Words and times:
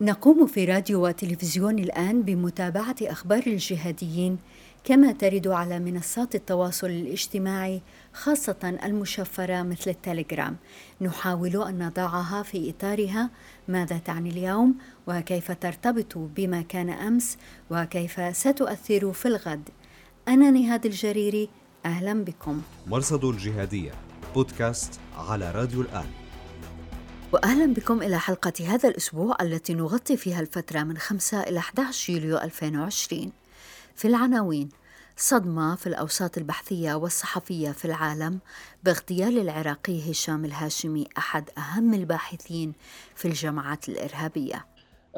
نقوم 0.00 0.46
في 0.46 0.64
راديو 0.64 1.06
وتلفزيون 1.06 1.78
الآن 1.78 2.22
بمتابعة 2.22 2.96
أخبار 3.02 3.42
الجهاديين 3.46 4.38
كما 4.84 5.12
ترد 5.12 5.48
على 5.48 5.78
منصات 5.78 6.34
التواصل 6.34 6.86
الاجتماعي 6.86 7.82
خاصة 8.12 8.78
المشفرة 8.84 9.62
مثل 9.62 9.90
التليجرام. 9.90 10.56
نحاول 11.00 11.62
أن 11.62 11.86
نضعها 11.86 12.42
في 12.42 12.70
إطارها. 12.70 13.30
ماذا 13.68 13.98
تعني 13.98 14.30
اليوم؟ 14.30 14.74
وكيف 15.06 15.52
ترتبط 15.52 16.18
بما 16.18 16.62
كان 16.62 16.90
أمس؟ 16.90 17.36
وكيف 17.70 18.36
ستؤثر 18.36 19.12
في 19.12 19.28
الغد؟ 19.28 19.68
أنا 20.28 20.50
نهاد 20.50 20.86
الجريري 20.86 21.48
أهلا 21.84 22.24
بكم. 22.24 22.62
مرصد 22.86 23.24
الجهادية 23.24 23.92
بودكاست 24.34 25.00
على 25.16 25.50
راديو 25.50 25.80
الآن. 25.80 26.25
وأهلا 27.32 27.74
بكم 27.74 28.02
إلى 28.02 28.18
حلقة 28.18 28.52
هذا 28.66 28.88
الأسبوع 28.88 29.36
التي 29.40 29.74
نغطي 29.74 30.16
فيها 30.16 30.40
الفترة 30.40 30.82
من 30.82 30.98
5 30.98 31.40
إلى 31.40 31.58
11 31.58 32.12
يوليو 32.12 32.38
2020 32.38 33.32
في 33.94 34.08
العناوين 34.08 34.68
صدمة 35.16 35.76
في 35.76 35.86
الأوساط 35.86 36.38
البحثية 36.38 36.94
والصحفية 36.94 37.70
في 37.70 37.84
العالم 37.84 38.38
باغتيال 38.84 39.38
العراقي 39.38 40.10
هشام 40.10 40.44
الهاشمي 40.44 41.08
أحد 41.18 41.50
أهم 41.58 41.94
الباحثين 41.94 42.72
في 43.14 43.28
الجماعات 43.28 43.88
الإرهابية. 43.88 44.66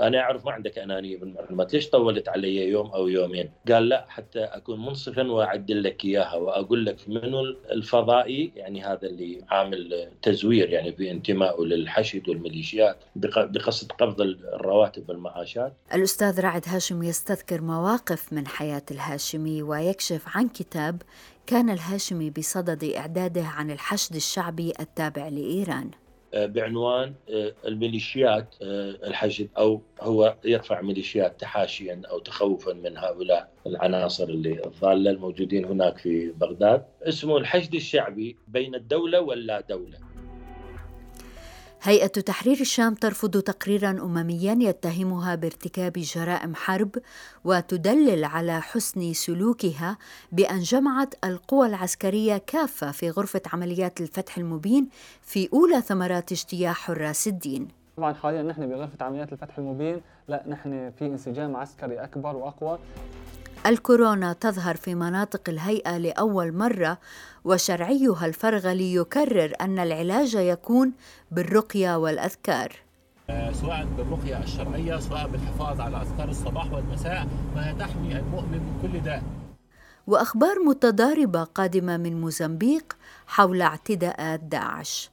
أنا 0.07 0.21
أعرف 0.21 0.47
ما 0.47 0.53
عندك 0.53 0.79
أنانية 0.79 1.19
بالمعلومات 1.19 1.75
ليش 1.75 1.91
طولت 1.91 2.29
علي 2.29 2.69
يوم 2.69 2.87
أو 2.87 3.09
يومين. 3.09 3.51
قال 3.69 3.89
لا 3.89 4.07
حتى 4.09 4.41
أكون 4.41 4.81
منصفا 4.87 5.31
وأعدل 5.31 5.83
لك 5.83 6.05
إياها 6.05 6.35
وأقول 6.35 6.87
لك 6.87 6.97
منو 7.09 7.41
الفضائي 7.71 8.53
يعني 8.57 8.85
هذا 8.85 9.07
اللي 9.09 9.45
عامل 9.51 10.09
تزوير 10.23 10.71
يعني 10.71 10.91
بانتمائه 10.91 11.61
للحشد 11.63 12.29
والميليشيات 12.29 12.97
بقصد 13.17 13.93
قبض 13.93 14.21
الرواتب 14.21 15.09
والمعاشات. 15.09 15.73
الأستاذ 15.95 16.41
رعد 16.41 16.63
هاشم 16.67 17.03
يستذكر 17.03 17.61
مواقف 17.61 18.33
من 18.33 18.47
حياة 18.47 18.83
الهاشمي 18.91 19.63
ويكشف 19.63 20.23
عن 20.37 20.49
كتاب 20.49 21.03
كان 21.47 21.71
الهاشمي 21.71 22.31
بصدد 22.31 22.85
إعداده 22.85 23.43
عن 23.43 23.71
الحشد 23.71 24.15
الشعبي 24.15 24.73
التابع 24.81 25.29
لإيران. 25.29 25.91
بعنوان 26.35 27.15
آه، 27.31 27.53
الميليشيات 27.67 28.55
آه، 28.63 28.91
الحشد 28.91 29.49
أو 29.59 29.83
هو 30.01 30.37
يرفع 30.45 30.81
ميليشيات 30.81 31.41
تحاشيا 31.41 32.03
أو 32.11 32.19
تخوفا 32.19 32.73
من 32.73 32.99
هؤلاء 32.99 33.53
العناصر 33.67 34.25
اللي 34.25 34.65
الضالة 34.67 35.11
الموجودين 35.11 35.65
هناك 35.65 35.99
في 35.99 36.31
بغداد. 36.31 36.85
اسمه 37.03 37.37
الحشد 37.37 37.75
الشعبي 37.75 38.37
بين 38.49 38.75
الدولة 38.75 39.21
واللا 39.21 39.61
دولة. 39.61 39.99
هيئة 41.83 42.07
تحرير 42.07 42.61
الشام 42.61 42.95
ترفض 42.95 43.41
تقريرا 43.41 43.91
أمميا 43.91 44.59
يتهمها 44.61 45.35
بارتكاب 45.35 45.93
جرائم 45.93 46.55
حرب 46.55 46.91
وتدلل 47.45 48.25
على 48.25 48.63
حسن 48.63 49.13
سلوكها 49.13 49.99
بأن 50.33 50.61
جمعت 50.61 51.15
القوى 51.25 51.67
العسكرية 51.67 52.37
كافة 52.47 52.91
في 52.91 53.11
غرفة 53.11 53.41
عمليات 53.53 54.01
الفتح 54.01 54.39
المبين 54.39 54.89
في 55.23 55.49
أولى 55.53 55.81
ثمرات 55.81 56.33
اجتياح 56.33 56.77
حراس 56.77 57.29
الدين. 57.29 57.69
طبعا 57.97 58.13
حاليا 58.13 58.43
نحن 58.43 58.69
بغرفة 58.69 59.05
عمليات 59.05 59.33
الفتح 59.33 59.59
المبين 59.59 60.01
لا 60.29 60.45
نحن 60.49 60.91
في 60.99 61.07
انسجام 61.07 61.57
عسكري 61.57 61.99
أكبر 62.05 62.37
وأقوى. 62.37 62.79
الكورونا 63.69 64.33
تظهر 64.33 64.77
في 64.77 64.95
مناطق 64.95 65.49
الهيئة 65.49 65.99
لأول 65.99 66.53
مرة 66.53 66.99
وشرعيها 67.45 68.27
الفرغلي 68.27 68.95
يكرر 68.95 69.53
أن 69.61 69.79
العلاج 69.79 70.35
يكون 70.35 70.93
بالرقية 71.31 71.99
والأذكار. 71.99 72.73
سواء 73.53 73.85
بالرقية 73.97 74.43
الشرعية 74.43 74.99
سواء 74.99 75.29
بالحفاظ 75.29 75.81
على 75.81 76.03
أذكار 76.03 76.29
الصباح 76.29 76.73
والمساء 76.73 77.29
فهي 77.55 77.75
تحمي 77.75 78.17
المؤمن 78.19 78.59
من 78.59 78.79
كل 78.83 79.01
داء. 79.01 79.23
وأخبار 80.07 80.59
متضاربة 80.59 81.45
قادمة 81.45 81.97
من 81.97 82.21
موزمبيق 82.21 82.97
حول 83.27 83.63
اعتداءات 83.63 84.41
داعش. 84.41 85.11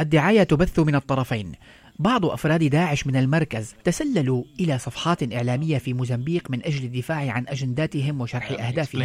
الدعاية 0.00 0.42
تبث 0.42 0.78
من 0.78 0.94
الطرفين. 0.94 1.52
بعض 1.98 2.26
أفراد 2.26 2.64
داعش 2.64 3.06
من 3.06 3.16
المركز 3.16 3.74
تسللوا 3.84 4.44
إلى 4.60 4.78
صفحات 4.78 5.32
إعلامية 5.32 5.78
في 5.78 5.92
موزمبيق 5.92 6.50
من 6.50 6.64
أجل 6.64 6.84
الدفاع 6.84 7.30
عن 7.30 7.44
أجنداتهم 7.48 8.20
وشرح 8.20 8.50
أهدافهم. 8.50 9.00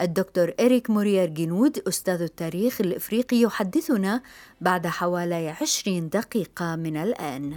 الدكتور 0.00 0.52
إريك 0.60 0.90
موريير 0.90 1.28
جنود 1.28 1.78
أستاذ 1.88 2.22
التاريخ 2.22 2.80
الإفريقي 2.80 3.40
يحدثنا 3.40 4.22
بعد 4.60 4.86
حوالي 4.86 5.48
عشرين 5.48 6.08
دقيقة 6.08 6.76
من 6.76 6.96
الآن. 6.96 7.56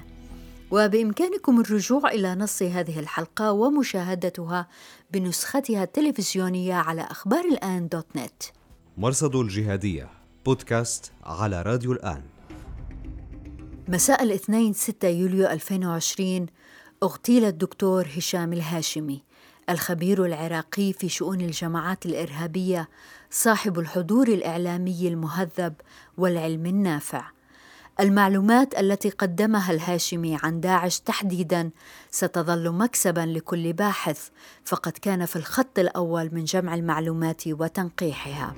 وبإمكانكم 0.72 1.60
الرجوع 1.60 2.12
إلى 2.12 2.36
نص 2.36 2.64
هذه 2.64 3.00
الحلقة 3.00 3.52
ومشاهدتها 3.52 4.68
بنسختها 5.12 5.84
التلفزيونية 5.84 6.74
على 6.74 7.02
أخبار 7.02 7.46
الآن 7.46 7.88
دوت 7.88 8.08
نت. 8.16 8.44
مرصد 8.98 9.36
الجهادية 9.36 10.10
بودكاست 10.46 11.12
على 11.24 11.62
راديو 11.62 11.92
الآن. 11.92 12.33
مساء 13.94 14.24
الاثنين 14.24 14.74
6 14.74 15.08
يوليو 15.08 15.48
2020 15.48 16.46
اغتيل 17.04 17.46
الدكتور 17.46 18.08
هشام 18.18 18.54
الهاشمي 18.54 19.24
الخبير 19.70 20.26
العراقي 20.26 20.94
في 20.94 21.10
شؤون 21.10 21.42
الجماعات 21.42 22.06
الإرهابية 22.06 22.90
صاحب 23.32 23.80
الحضور 23.80 24.28
الإعلامي 24.28 25.08
المهذب 25.08 25.74
والعلم 26.18 26.66
النافع. 26.66 27.26
المعلومات 28.00 28.80
التي 28.80 29.10
قدمها 29.10 29.72
الهاشمي 29.72 30.38
عن 30.44 30.60
داعش 30.60 31.00
تحديدا 31.00 31.70
ستظل 32.12 32.72
مكسبا 32.72 33.22
لكل 33.22 33.74
باحث 33.74 34.30
فقد 34.66 34.92
كان 34.92 35.26
في 35.26 35.36
الخط 35.36 35.80
الأول 35.80 36.30
من 36.32 36.44
جمع 36.44 36.76
المعلومات 36.76 37.48
وتنقيحها. 37.48 38.56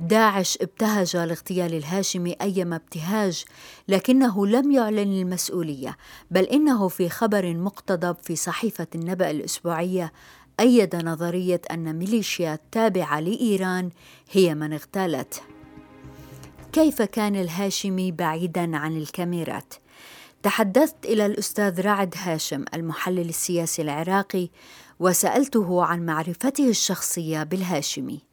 داعش 0.00 0.58
ابتهج 0.60 1.16
لاغتيال 1.16 1.74
الهاشمي 1.74 2.36
أيما 2.42 2.76
ابتهاج 2.76 3.44
لكنه 3.88 4.46
لم 4.46 4.70
يعلن 4.70 5.20
المسؤولية 5.20 5.96
بل 6.30 6.44
إنه 6.44 6.88
في 6.88 7.08
خبر 7.08 7.54
مقتضب 7.54 8.16
في 8.22 8.36
صحيفة 8.36 8.86
النبأ 8.94 9.30
الأسبوعية 9.30 10.12
أيد 10.60 10.96
نظرية 10.96 11.60
أن 11.70 11.96
ميليشيا 11.96 12.58
تابعة 12.72 13.20
لإيران 13.20 13.90
هي 14.30 14.54
من 14.54 14.72
اغتالته 14.72 15.40
كيف 16.72 17.02
كان 17.02 17.36
الهاشمي 17.36 18.12
بعيدا 18.12 18.76
عن 18.76 18.96
الكاميرات؟ 18.96 19.74
تحدثت 20.42 21.04
إلى 21.04 21.26
الأستاذ 21.26 21.80
رعد 21.80 22.14
هاشم 22.18 22.64
المحلل 22.74 23.28
السياسي 23.28 23.82
العراقي 23.82 24.48
وسألته 25.00 25.84
عن 25.84 26.06
معرفته 26.06 26.68
الشخصية 26.68 27.42
بالهاشمي. 27.42 28.27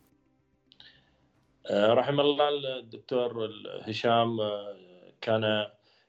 رحم 1.71 2.19
الله 2.19 2.49
الدكتور 2.79 3.51
هشام 3.81 4.41
آه، 4.41 4.75
كان 5.21 5.67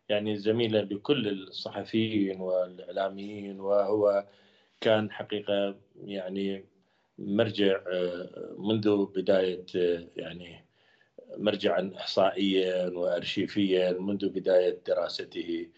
يعني 0.08 0.36
زميلا 0.36 0.78
لكل 0.78 1.28
الصحفيين 1.28 2.40
والإعلاميين 2.40 3.60
وهو 3.60 4.26
كان 4.80 5.10
حقيقة 5.10 5.76
يعني 6.04 6.64
مرجع 7.18 7.80
آه، 7.92 8.54
منذ 8.58 9.06
بداية 9.06 9.66
يعني 10.16 10.64
مرجعا 11.36 11.92
احصائيا 11.96 12.88
وارشيفيا 12.88 13.92
منذ 13.92 14.28
بداية 14.28 14.78
دراسته 14.86 15.68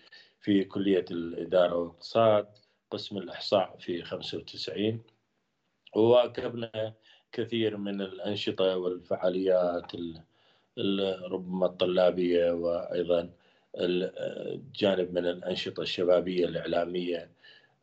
في 0.41 0.65
كلية 0.65 1.05
الإدارة 1.11 1.77
والإقتصاد 1.77 2.49
قسم 2.91 3.19
الإحصاء 3.19 3.77
في 3.79 4.03
95 4.03 5.03
وواكبنا 5.97 6.95
كثير 7.33 7.77
من 7.77 8.01
الأنشطة 8.01 8.77
والفعاليات 8.77 9.93
ربما 11.31 11.67
الطلابية 11.67 12.53
وأيضا 12.53 13.31
الجانب 13.79 15.13
من 15.13 15.27
الأنشطة 15.27 15.81
الشبابية 15.83 16.45
الإعلامية. 16.47 17.31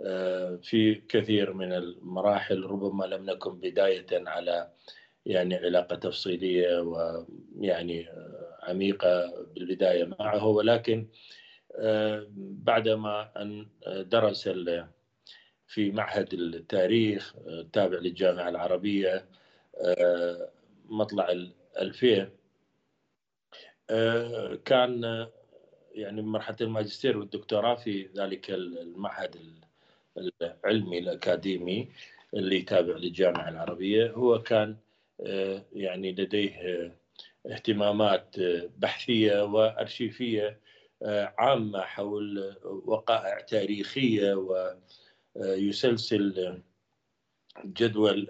آه، 0.02 0.56
في 0.56 0.96
كثير 0.96 1.54
من 1.54 1.74
المراحل 1.74 2.64
ربما 2.64 3.06
لم 3.06 3.26
نكن 3.30 3.60
بداية 3.60 4.08
على 4.12 4.72
يعني 5.26 5.56
علاقة 5.56 5.96
تفصيلية 5.96 6.80
ويعني 6.80 8.08
عميقة 8.64 9.34
بالبداية 9.56 10.06
معه 10.20 10.48
ولكن 10.48 11.08
آه، 11.76 12.28
بعدما 12.38 13.32
أن 13.42 13.68
درس 13.88 14.48
في 15.68 15.92
معهد 15.92 16.34
التاريخ 16.34 17.36
التابع 17.48 17.98
للجامعة 17.98 18.50
العربية 18.50 19.26
آه، 19.78 20.50
مطلع 20.86 21.28
2000 21.78 22.30
آه، 23.90 24.56
كان 24.66 25.28
يعني 25.92 26.22
مرحلة 26.22 26.58
الماجستير 26.62 27.18
والدكتوراه 27.18 27.76
في 27.76 28.10
ذلك 28.18 28.50
المعهد 28.52 29.36
العلمي 30.42 31.00
الأكاديمي 31.00 31.90
اللي 32.34 32.62
تابع 32.62 32.96
للجامعة 32.98 33.50
العربية. 33.50 34.12
هو 34.12 34.42
كان 34.42 34.78
آه، 35.26 35.66
يعني 35.74 36.12
لديه 36.12 36.92
اهتمامات 37.52 38.36
بحثية 38.78 39.44
وأرشيفية 39.44 40.60
عامة 41.38 41.82
حول 41.82 42.56
وقائع 42.64 43.40
تاريخية 43.40 44.34
ويسلسل 45.36 46.58
جدول 47.66 48.28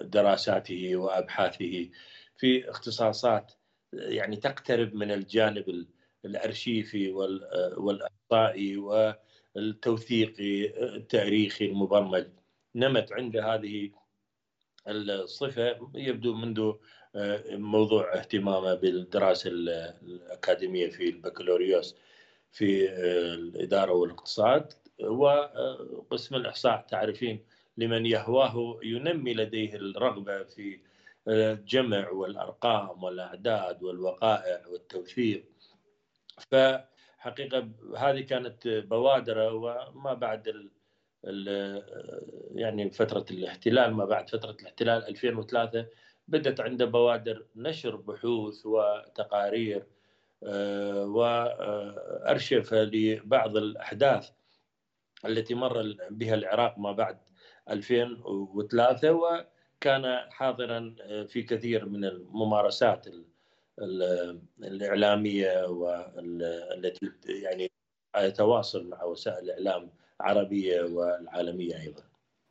دراساته 0.00 0.96
وأبحاثه 0.96 1.88
في 2.36 2.70
اختصاصات 2.70 3.52
يعني 3.92 4.36
تقترب 4.36 4.94
من 4.94 5.10
الجانب 5.10 5.86
الأرشيفي 6.24 7.12
والاحصائي 7.76 8.76
والتوثيقي 9.56 10.66
التاريخي 10.96 11.64
المبرمج. 11.66 12.26
نمت 12.74 13.12
عنده 13.12 13.54
هذه 13.54 13.90
الصفة 14.88 15.90
يبدو 15.94 16.34
منذ 16.34 16.72
موضوع 17.50 18.14
اهتمامه 18.18 18.74
بالدراسة 18.74 19.50
الأكاديمية 19.50 20.90
في 20.90 21.08
البكالوريوس 21.08 21.96
في 22.52 22.90
الإدارة 23.34 23.92
والإقتصاد. 23.92 24.72
وقسم 25.02 26.36
الإحصاء 26.36 26.86
تعرفين 26.88 27.44
لمن 27.76 28.06
يهواه 28.06 28.78
ينمي 28.82 29.34
لديه 29.34 29.74
الرغبة 29.74 30.42
في 30.42 30.80
الجمع 31.28 32.10
والأرقام 32.10 33.02
والأعداد 33.04 33.82
والوقائع 33.82 34.66
والتوثيق 34.66 35.44
فحقيقة 36.50 37.68
هذه 37.96 38.20
كانت 38.20 38.68
بوادره 38.68 39.52
وما 39.54 40.14
بعد 40.14 40.48
ال 40.48 40.70
يعني 42.54 42.90
فترة 42.90 43.26
الاحتلال 43.30 43.94
ما 43.94 44.04
بعد 44.04 44.30
فترة 44.30 44.56
الاحتلال 44.60 45.08
2003 45.08 45.86
بدت 46.28 46.60
عنده 46.60 46.84
بوادر 46.84 47.46
نشر 47.56 47.96
بحوث 47.96 48.66
وتقارير 48.66 49.86
آه، 50.44 51.04
وأرشف 51.04 52.74
لبعض 52.74 53.56
الأحداث. 53.56 54.30
التي 55.24 55.54
مر 55.54 55.96
بها 56.10 56.34
العراق 56.34 56.78
ما 56.78 56.92
بعد 56.92 57.18
2003 57.70 59.12
وكان 59.12 60.30
حاضرا 60.30 60.94
في 61.28 61.42
كثير 61.42 61.88
من 61.88 62.04
الممارسات 62.04 63.06
الإعلامية 64.62 65.66
والتي 65.66 67.12
يعني 67.26 67.70
يتواصل 68.16 68.88
مع 68.88 69.04
وسائل 69.04 69.50
الإعلام 69.50 69.90
العربية 70.20 70.82
والعالمية 70.82 71.80
أيضا. 71.80 72.02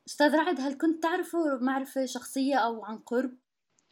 أستاذ 0.08 0.36
رعد 0.36 0.60
هل 0.60 0.78
كنت 0.78 1.04
تعرفه 1.04 1.58
معرفة 1.62 2.06
شخصية 2.06 2.56
أو 2.56 2.86
عن 2.86 2.98
قرب؟ 2.98 3.32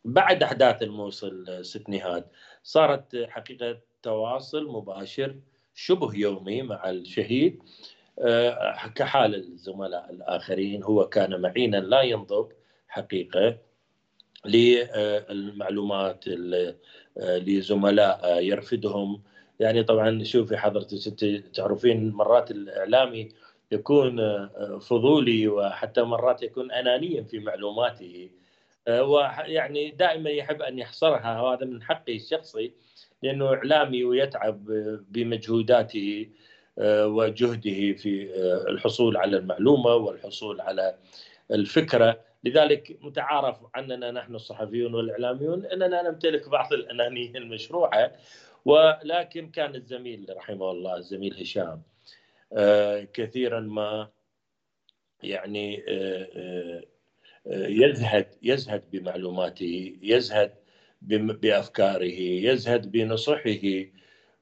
بعد 0.06 0.44
أحداث 0.44 0.84
الموصل 0.84 1.66
ست 1.66 1.90
نهاد 1.90 2.28
صارت 2.64 3.16
حقيقة 3.30 3.80
تواصل 4.02 4.68
مباشر 4.68 5.40
شبه 5.74 6.16
يومي 6.16 6.62
مع 6.62 6.90
الشهيد 6.90 7.64
كحال 8.96 9.36
الزملاء 9.36 10.10
الآخرين 10.10 10.84
هو 10.84 11.10
كان 11.10 11.42
معينا 11.42 11.78
لا 11.78 12.02
ينضب 12.02 12.52
حقيقة 12.88 13.58
للمعلومات 14.46 16.26
لزملاء 17.18 18.44
يرفدهم. 18.44 19.22
يعني 19.60 19.84
طبعا 19.84 20.24
شوفي 20.24 20.58
حضرتك 20.58 21.44
تعرفين 21.54 22.10
مرات 22.12 22.52
الإعلامي 22.52 23.30
يكون 23.72 24.48
فضولي 24.80 25.48
وحتى 25.48 26.02
مرات 26.02 26.44
يكون 26.44 26.72
انانيا 26.72 27.24
في 27.24 27.40
معلوماته 27.40 28.30
ويعني 28.88 29.92
دائما 29.92 30.30
يحب 30.30 30.62
أن 30.62 30.80
يحصرها. 30.80 31.42
وهذا 31.42 31.66
من 31.66 31.84
حقه 31.84 32.16
الشخصي 32.16 32.72
لأنه 33.24 33.54
إعلامي 33.54 34.04
ويتعب 34.04 34.66
بمجهوداته. 35.10 36.30
وجهده 36.88 37.94
في 37.94 38.30
الحصول 38.70 39.18
على 39.18 39.38
المعلومة 39.38 39.96
والحصول 39.96 40.62
على 40.62 40.96
الفكرة. 41.52 42.20
لذلك 42.44 42.98
متعارف 43.02 43.58
عننا 43.76 44.12
نحن 44.12 44.36
الصحفيون 44.36 44.94
والإعلاميون 44.94 45.66
أننا 45.66 46.10
نمتلك 46.10 46.50
بعض 46.50 46.74
الأنانية 46.74 47.38
المشروعة. 47.38 48.12
ولكن 48.66 49.50
كان 49.50 49.76
الزميل 49.76 50.26
رحمه 50.38 50.72
الله 50.72 50.98
الزميل 50.98 51.42
هشام 51.42 51.82
آه، 52.54 53.08
كثيرا 53.14 53.60
ما 53.60 54.10
يعني 55.24 55.84
آه، 55.90 56.28
آه، 57.48 57.68
يزهد 57.68 58.36
يزهد 58.44 58.84
بمعلوماته 58.92 59.98
يزهد 60.02 60.54
بأفكاره 61.02 62.20
يزهد 62.50 62.92
بنصحه. 62.92 63.86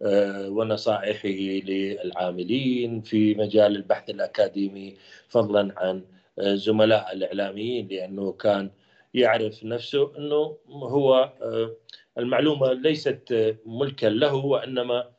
ونصائحه 0.02 1.30
للعاملين 1.66 3.02
في 3.02 3.36
مجال 3.36 3.76
البحث 3.76 4.10
الأكاديمي 4.10 4.98
فضلا 5.30 5.74
عن 5.78 6.04
زملاء 6.40 7.14
الإعلاميين 7.14 7.88
لأنه 7.88 8.32
كان 8.32 8.70
يعرف 9.14 9.64
نفسه 9.64 10.18
إنه 10.18 10.58
هو 10.70 11.34
آه، 11.42 11.76
المعلومة 12.18 12.74
ليست 12.74 13.56
ملكا 13.66 14.08
له 14.08 14.36
وإنما 14.36 15.12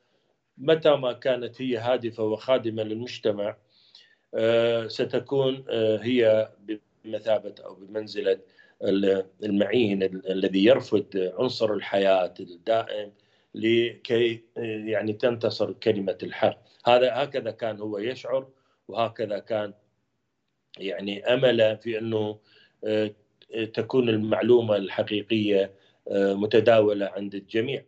متى 0.58 0.90
ما 0.90 1.12
كانت 1.12 1.62
هي 1.62 1.76
هادفة 1.76 2.24
وخادمة 2.24 2.82
للمجتمع 2.82 3.56
آه، 4.34 4.88
ستكون 4.88 5.64
آه، 5.68 5.98
هي 5.98 6.48
بمثابة 7.04 7.54
أو 7.64 7.74
بمنزلة 7.74 8.38
المعين 9.44 10.02
الذي 10.02 10.64
يرفض 10.64 11.32
عنصر 11.38 11.72
الحياة 11.72 12.34
الدائم. 12.40 13.12
لكي 13.54 14.44
يعني 14.86 15.12
تنتصر 15.12 15.72
كلمة 15.72 16.18
الحق 16.22 16.58
هذا 16.86 17.14
هكذا 17.14 17.50
كان 17.50 17.80
هو 17.80 17.98
يشعر 17.98 18.48
وهكذا 18.88 19.38
كان 19.38 19.74
يعني 20.78 21.34
أمل 21.34 21.78
في 21.82 21.98
أنه 21.98 22.38
آه، 22.84 23.10
تكون 23.74 24.08
المعلومة 24.08 24.76
الحقيقية 24.76 25.72
آه، 26.08 26.34
متداولة 26.34 27.06
عند 27.06 27.34
الجميع. 27.34 27.84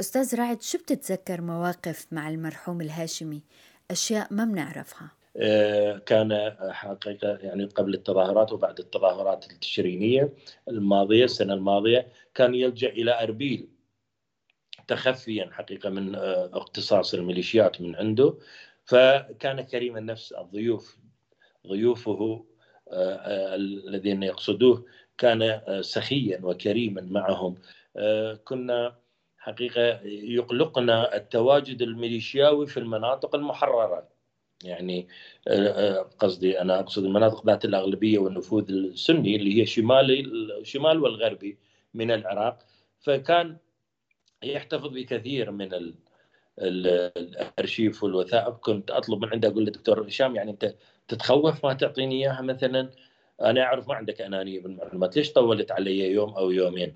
أستاذ 0.00 0.36
رعد 0.36 0.62
شو 0.62 0.78
بتتذكر 0.78 1.40
مواقف 1.40 2.06
مع 2.12 2.28
المرحوم 2.28 2.80
الهاشمي 2.80 3.42
أشياء 3.90 4.34
ما 4.34 4.44
بنعرفها؟ 4.44 5.10
آه، 5.36 5.98
كان 5.98 6.56
حقيقة 6.70 7.38
يعني 7.42 7.64
قبل 7.64 7.94
التظاهرات 7.94 8.52
وبعد 8.52 8.78
التظاهرات 8.78 9.52
التشرينية 9.52 10.32
الماضية 10.68 11.24
السنة 11.24 11.54
الماضية 11.54 12.06
كان 12.34 12.54
يلجأ 12.54 12.88
إلى 12.88 13.22
أربيل 13.22 13.68
تخفيا 14.88 15.50
حقيقة 15.52 15.90
من 15.90 16.14
اقتصاص 16.14 17.14
الميليشيات 17.14 17.80
من 17.80 17.96
عنده. 17.96 18.38
فكان 18.84 19.60
كريم 19.60 19.96
النفس 19.96 20.32
الضيوف. 20.32 20.98
ضيوفه 21.66 22.44
آه، 22.92 23.14
آه، 23.14 23.54
الذين 23.54 24.22
يقصدوه 24.22 24.84
كان 25.18 25.42
آه، 25.42 25.80
سخيا 25.80 26.40
وكريما 26.42 27.00
معهم. 27.00 27.54
كنا 28.44 28.96
حقيقة 29.38 30.00
يقلقنا 30.04 31.16
التواجد 31.16 31.82
الميليشياوي 31.82 32.66
في 32.66 32.76
المناطق 32.76 33.34
المحررة. 33.34 34.08
يعني 34.64 35.08
قصدي 36.18 36.60
أنا 36.60 36.80
أقصد 36.80 37.04
المناطق 37.04 37.46
ذات 37.46 37.64
الأغلبية 37.64 38.18
والنفوذ 38.18 38.70
السني 38.70 39.36
اللي 39.36 39.60
هي 39.60 39.66
شمالي 39.66 40.20
الشمال 40.60 41.02
والغربي 41.02 41.58
من 41.94 42.10
العراق. 42.10 42.58
فكان 43.00 43.56
يحتفظ 44.52 44.86
بكثير 44.88 45.50
من 45.50 45.94
الأرشيف 46.58 48.04
والوثائق. 48.04 48.50
كنت 48.56 48.90
أطلب 48.90 49.22
من 49.24 49.28
عنده 49.28 49.48
أقول 49.48 49.64
له 49.64 49.70
دكتور 49.70 50.06
هشام 50.08 50.36
يعني 50.36 50.50
أنت 50.50 50.74
تتخوف 51.08 51.66
ما 51.66 51.72
تعطيني 51.72 52.14
إياها 52.14 52.42
مثلا؟ 52.42 52.90
أنا 53.40 53.62
أعرف 53.62 53.88
ما 53.88 53.94
عندك 53.94 54.20
أنانية 54.20 54.60
بالمعلومات. 54.60 55.16
ليش 55.16 55.32
طولت 55.32 55.72
علي 55.72 56.10
يوم 56.10 56.30
أو 56.30 56.50
يومين؟ 56.50 56.94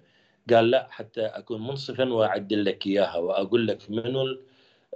قال 0.51 0.71
لا 0.71 0.89
حتى 0.91 1.23
أكون 1.27 1.67
منصفا 1.67 2.13
وأعدل 2.13 2.65
لك 2.65 2.87
إياها 2.87 3.17
وأقول 3.17 3.67
لك 3.67 3.91
منو 3.91 4.39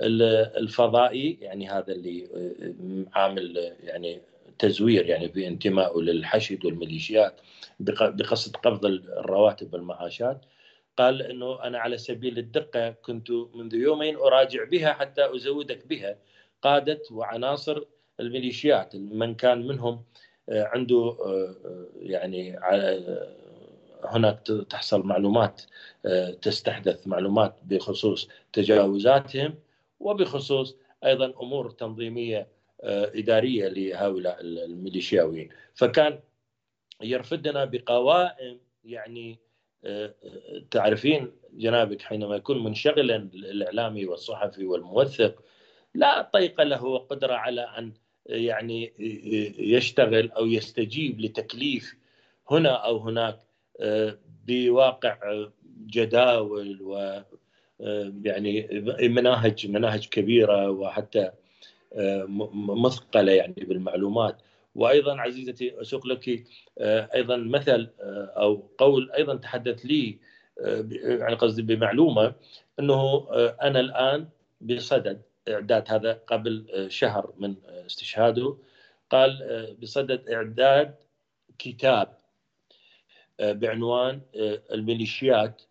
الفضائي 0.00 1.38
يعني 1.40 1.68
هذا 1.70 1.92
اللي 1.92 2.28
آه، 2.34 3.18
عامل 3.18 3.72
يعني 3.82 4.20
تزوير 4.58 5.06
يعني 5.06 5.28
بانتمائه 5.28 6.00
للحشد 6.00 6.64
والميليشيات 6.64 7.40
بقصد 7.80 8.56
قبض 8.56 8.84
الرواتب 8.86 9.74
والمعاشات. 9.74 10.40
قال 10.96 11.22
إنه 11.22 11.62
أنا 11.62 11.78
على 11.78 11.98
سبيل 11.98 12.38
الدقة 12.38 12.90
كنت 12.90 13.30
منذ 13.30 13.74
يومين 13.74 14.16
أراجع 14.16 14.64
بها 14.64 14.92
حتى 14.92 15.34
أزودك 15.36 15.86
بها. 15.86 16.18
قاده 16.62 17.02
وعناصر 17.10 17.82
الميليشيات 18.20 18.96
من 18.96 19.34
كان 19.34 19.66
منهم 19.66 20.04
آه، 20.48 20.64
عنده 20.64 21.16
آه، 21.20 21.56
آه، 21.64 21.86
يعني 21.96 22.58
هناك 24.04 24.40
تحصل 24.70 25.06
معلومات 25.06 25.62
تستحدث 26.42 27.06
معلومات 27.06 27.54
بخصوص 27.62 28.28
تجاوزاتهم 28.52 29.54
وبخصوص 30.00 30.76
أيضا 31.04 31.34
أمور 31.42 31.70
تنظيمية 31.70 32.48
إدارية 32.84 33.68
لهؤلاء 33.68 34.40
الميليشياويين. 34.40 35.48
فكان 35.74 36.20
يرفدنا 37.02 37.64
بقوائم 37.64 38.60
يعني 38.84 39.38
تعرفين 40.70 41.32
جنابك 41.52 42.02
حينما 42.02 42.36
يكون 42.36 42.64
منشغلا 42.64 43.16
الاعلامي 43.34 44.06
والصحفي 44.06 44.64
والموثق 44.66 45.42
لا 45.94 46.30
طيق 46.32 46.62
له 46.62 46.98
قدرة 46.98 47.34
على 47.34 47.60
أن 47.60 47.92
يعني 48.26 48.92
يشتغل 49.58 50.30
أو 50.30 50.46
يستجيب 50.46 51.20
لتكليف 51.20 51.96
هنا 52.50 52.70
أو 52.70 52.98
هناك 52.98 53.38
بواقع 54.46 55.46
جداول 55.86 56.82
و 56.82 57.20
يعني 58.24 58.68
مناهج 59.02 59.66
مناهج 59.66 60.08
كبيرة 60.08 60.70
وحتى 60.70 61.30
مثقلة 62.54 63.32
يعني 63.32 63.54
بالمعلومات. 63.58 64.42
وأيضا 64.74 65.20
عزيزتي 65.20 65.80
اسوق 65.80 66.06
لك 66.06 66.44
أيضا 67.14 67.36
مثل 67.36 67.90
أو 68.36 68.70
قول 68.78 69.12
أيضا 69.12 69.36
تحدث 69.36 69.86
لي 69.86 70.18
يعني 71.02 71.34
قصدي 71.34 71.62
بمعلومة 71.62 72.34
أنه 72.78 73.26
أنا 73.62 73.80
الآن 73.80 74.28
بصدد 74.60 75.22
إعداد 75.48 75.84
هذا 75.92 76.12
قبل 76.12 76.86
شهر 76.90 77.34
من 77.38 77.54
استشهاده 77.86 78.56
قال 79.10 79.76
بصدد 79.82 80.28
إعداد 80.28 80.94
كتاب 81.58 82.16
بعنوان 83.40 84.20
الميليشيات 84.72 85.62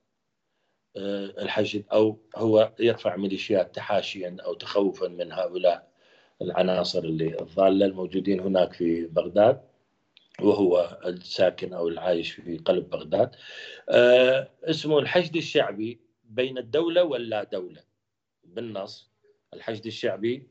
الحشد 0.98 1.84
أو 1.94 2.20
هو 2.36 2.72
يرفع 2.80 3.16
ميليشيات 3.16 3.76
تحاشيا 3.76 4.38
أو 4.46 4.54
تخوفا 4.54 5.08
من 5.08 5.32
هؤلاء. 5.32 5.91
العناصر 6.42 7.00
اللي 7.00 7.42
الضالة 7.42 7.86
الموجودين 7.86 8.40
هناك 8.40 8.74
في 8.74 9.06
بغداد 9.06 9.62
وهو 10.42 11.00
الساكن 11.06 11.74
أو 11.74 11.88
العايش 11.88 12.32
في 12.32 12.58
قلب 12.58 12.90
بغداد. 12.90 13.36
اسمه 14.64 15.00
الحشد 15.00 15.36
الشعبي 15.36 16.00
بين 16.24 16.58
الدولة 16.58 17.04
واللا 17.04 17.44
دولة؟ 17.44 17.82
بالنص 18.44 19.12
الحشد 19.54 19.86
الشعبي 19.86 20.48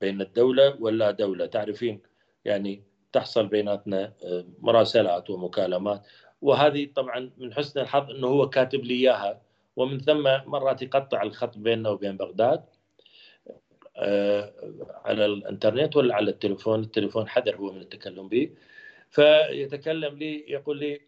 بين 0.00 0.20
الدولة 0.20 0.76
واللا 0.80 1.10
دولة. 1.10 1.46
تعرفين 1.46 2.00
يعني 2.44 2.82
تحصل 3.12 3.46
بيناتنا 3.46 4.12
آه، 4.24 4.44
مراسلات 4.58 5.30
ومكالمات. 5.30 6.06
وهذه 6.42 6.88
طبعا 6.94 7.30
من 7.38 7.54
حسن 7.54 7.80
الحظ 7.80 8.10
إنه 8.10 8.26
هو 8.26 8.48
كاتب 8.48 8.84
لي 8.84 8.94
إياها. 8.94 9.42
ومن 9.76 10.00
ثم 10.00 10.22
مرات 10.46 10.82
يقطع 10.82 11.22
الخط 11.22 11.58
بيننا 11.58 11.88
وبين 11.90 12.16
بغداد. 12.16 12.64
على 15.04 15.24
الانترنت 15.24 15.96
ولا 15.96 16.14
على 16.14 16.30
التليفون؟ 16.30 16.80
التليفون 16.80 17.28
حذر 17.28 17.56
هو 17.56 17.72
من 17.72 17.80
التكلم 17.80 18.28
به. 18.28 18.50
فيتكلم 19.10 20.18
لي 20.18 20.44
يقول 20.48 20.78
لي 20.78 21.00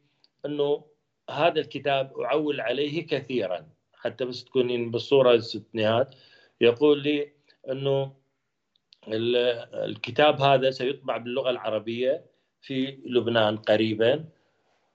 أنه 0.47 0.85
هذا 1.31 1.61
الكتاب 1.61 2.21
أعول 2.21 2.61
عليه 2.61 3.07
كثيرا 3.07 3.67
حتى 3.95 4.25
بس 4.25 4.45
تكونين 4.45 4.91
بالصورة 4.91 5.33
الستينات 5.35 6.15
يقول 6.61 7.03
لي 7.03 7.33
أنه 7.71 8.13
الكتاب 9.09 10.41
هذا 10.41 10.71
سيطبع 10.71 11.17
باللغة 11.17 11.51
العربية 11.51 12.25
في 12.61 12.99
لبنان 13.07 13.57
قريبا 13.57 14.25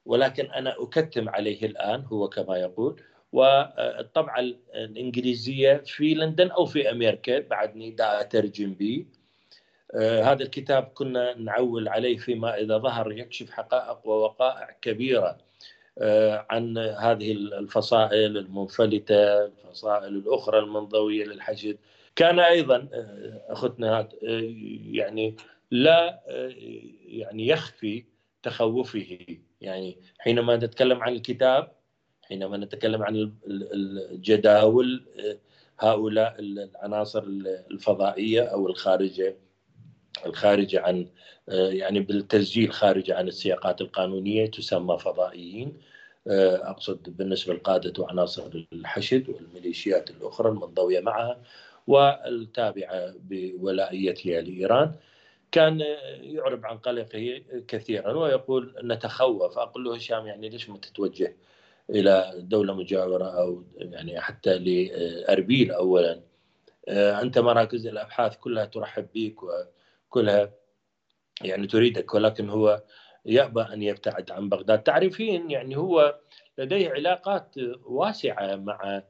ولكن 0.06 0.46
أنا 0.46 0.76
أكتم 0.80 1.30
عليه 1.30 1.66
الآن 1.66 2.02
هو 2.06 2.30
كما 2.30 2.58
يقول. 2.58 3.02
والطبعة 3.32 4.40
الإنجليزية 4.76 5.84
في 5.86 6.14
لندن 6.14 6.52
أو 6.52 6.66
في 6.66 6.92
أمريكا 6.92 7.40
بعدني 7.40 7.92
دا 7.92 8.22
أترجم 8.22 8.74
به 8.74 9.06
آه، 9.96 10.24
هذا 10.24 10.44
الكتاب 10.44 10.84
كنا 10.84 11.38
نعول 11.38 11.88
عليه 11.88 12.18
فيما 12.18 12.58
إذا 12.58 12.78
ظهر 12.78 13.12
يكشف 13.12 13.52
حقائق 13.52 14.08
ووقائع 14.08 14.78
كبيرة 14.82 15.38
آه، 15.98 16.46
عن 16.50 16.78
هذه 16.78 17.32
الفصائل 17.32 18.38
المنفلتة 18.38 19.46
الفصائل 19.46 20.16
الأخرى 20.16 20.60
المنضوية 20.60 21.26
للحشد. 21.26 21.78
كان 22.16 22.40
أيضا 22.40 22.90
آه، 22.94 23.46
اخوتنا 23.50 24.00
آه، 24.00 24.08
يعني 24.92 25.36
لا 25.72 26.22
آه، 26.28 26.54
يعني 27.06 27.48
يخفي 27.48 28.06
تخوفه. 28.44 29.18
يعني 29.62 29.98
حينما 30.20 30.56
نتكلم 30.56 31.04
عن 31.04 31.14
الكتاب 31.14 31.72
حينما 32.32 32.58
نتكلم 32.58 33.04
عن 33.04 33.32
الجداول 33.48 35.04
هؤلاء 35.80 36.36
العناصر 36.40 37.24
الفضائية 37.72 38.42
أو 38.42 38.68
الخارجة 38.68 39.36
الخارجة 40.26 40.82
عن 40.82 41.08
يعني 41.48 42.00
بالتسجيل 42.00 42.72
خارجه 42.72 43.16
عن 43.16 43.28
السياقات 43.28 43.82
القانونية 43.82 44.46
تسمى 44.46 44.98
فضائيين. 44.98 45.78
أقصد 46.28 47.18
بالنسبة 47.18 47.54
لقاده 47.54 48.04
وعناصر 48.04 48.66
الحشد 48.74 49.30
والميليشيات 49.30 50.10
الأخرى 50.10 50.50
المنضوية 50.50 51.00
معها 51.00 51.42
والتابعة 51.88 53.14
بولائيتها 53.30 54.42
لإيران 54.42 54.92
كان 55.52 55.80
يعرب 56.22 56.66
عن 56.66 56.78
قلقه 56.78 57.42
كثيرا 57.68 58.14
ويقول 58.14 58.76
نتخوف. 58.84 59.58
أقول 59.58 59.84
له 59.84 59.96
هشام 59.96 60.28
يعني 60.28 60.50
ليش 60.50 60.70
ما 60.70 60.78
تتوجه 60.78 61.36
إلى 61.90 62.34
دولة 62.38 62.74
مجاورة 62.74 63.26
أو 63.26 63.64
يعني 63.78 64.20
حتى 64.22 64.58
لأربيل 64.58 65.72
أولا. 65.72 66.22
أنت 66.90 67.40
مراكز 67.40 67.88
الأبحاث 67.88 68.38
كلها 68.38 68.66
ترحب 68.66 69.08
بك 69.16 69.36
وكلها 69.44 70.54
يعني 71.42 71.68
تريدك 71.68 72.14
ولكن 72.14 72.50
هو 72.50 72.84
يأبى 73.26 73.62
أن 73.62 73.84
يبتعد 73.84 74.32
عن 74.32 74.50
بغداد. 74.50 74.84
تعرفين 74.84 75.52
يعني 75.52 75.78
هو 75.78 76.20
لديه 76.58 76.90
علاقات 76.90 77.56
واسعة 77.86 78.56
مع 78.56 79.04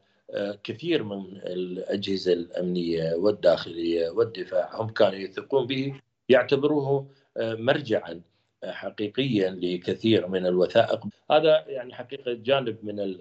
كثير 0.64 1.04
من 1.04 1.38
الأجهزة 1.38 2.34
الأمنية 2.34 3.14
والداخلية 3.16 4.10
والدفاع. 4.10 4.70
هم 4.74 4.90
كانوا 4.90 5.20
يثقون 5.20 5.68
به 5.68 6.00
يعتبروه 6.30 7.08
آه، 7.38 7.54
مرجعا. 7.56 8.12
آه، 8.12 8.22
حقيقيا 8.66 9.50
لكثير 9.50 10.28
من 10.28 10.46
الوثائق. 10.46 11.08
هذا 11.32 11.66
يعني 11.68 11.94
حقيقة 11.94 12.34
جانب 12.34 12.78
من 12.84 13.16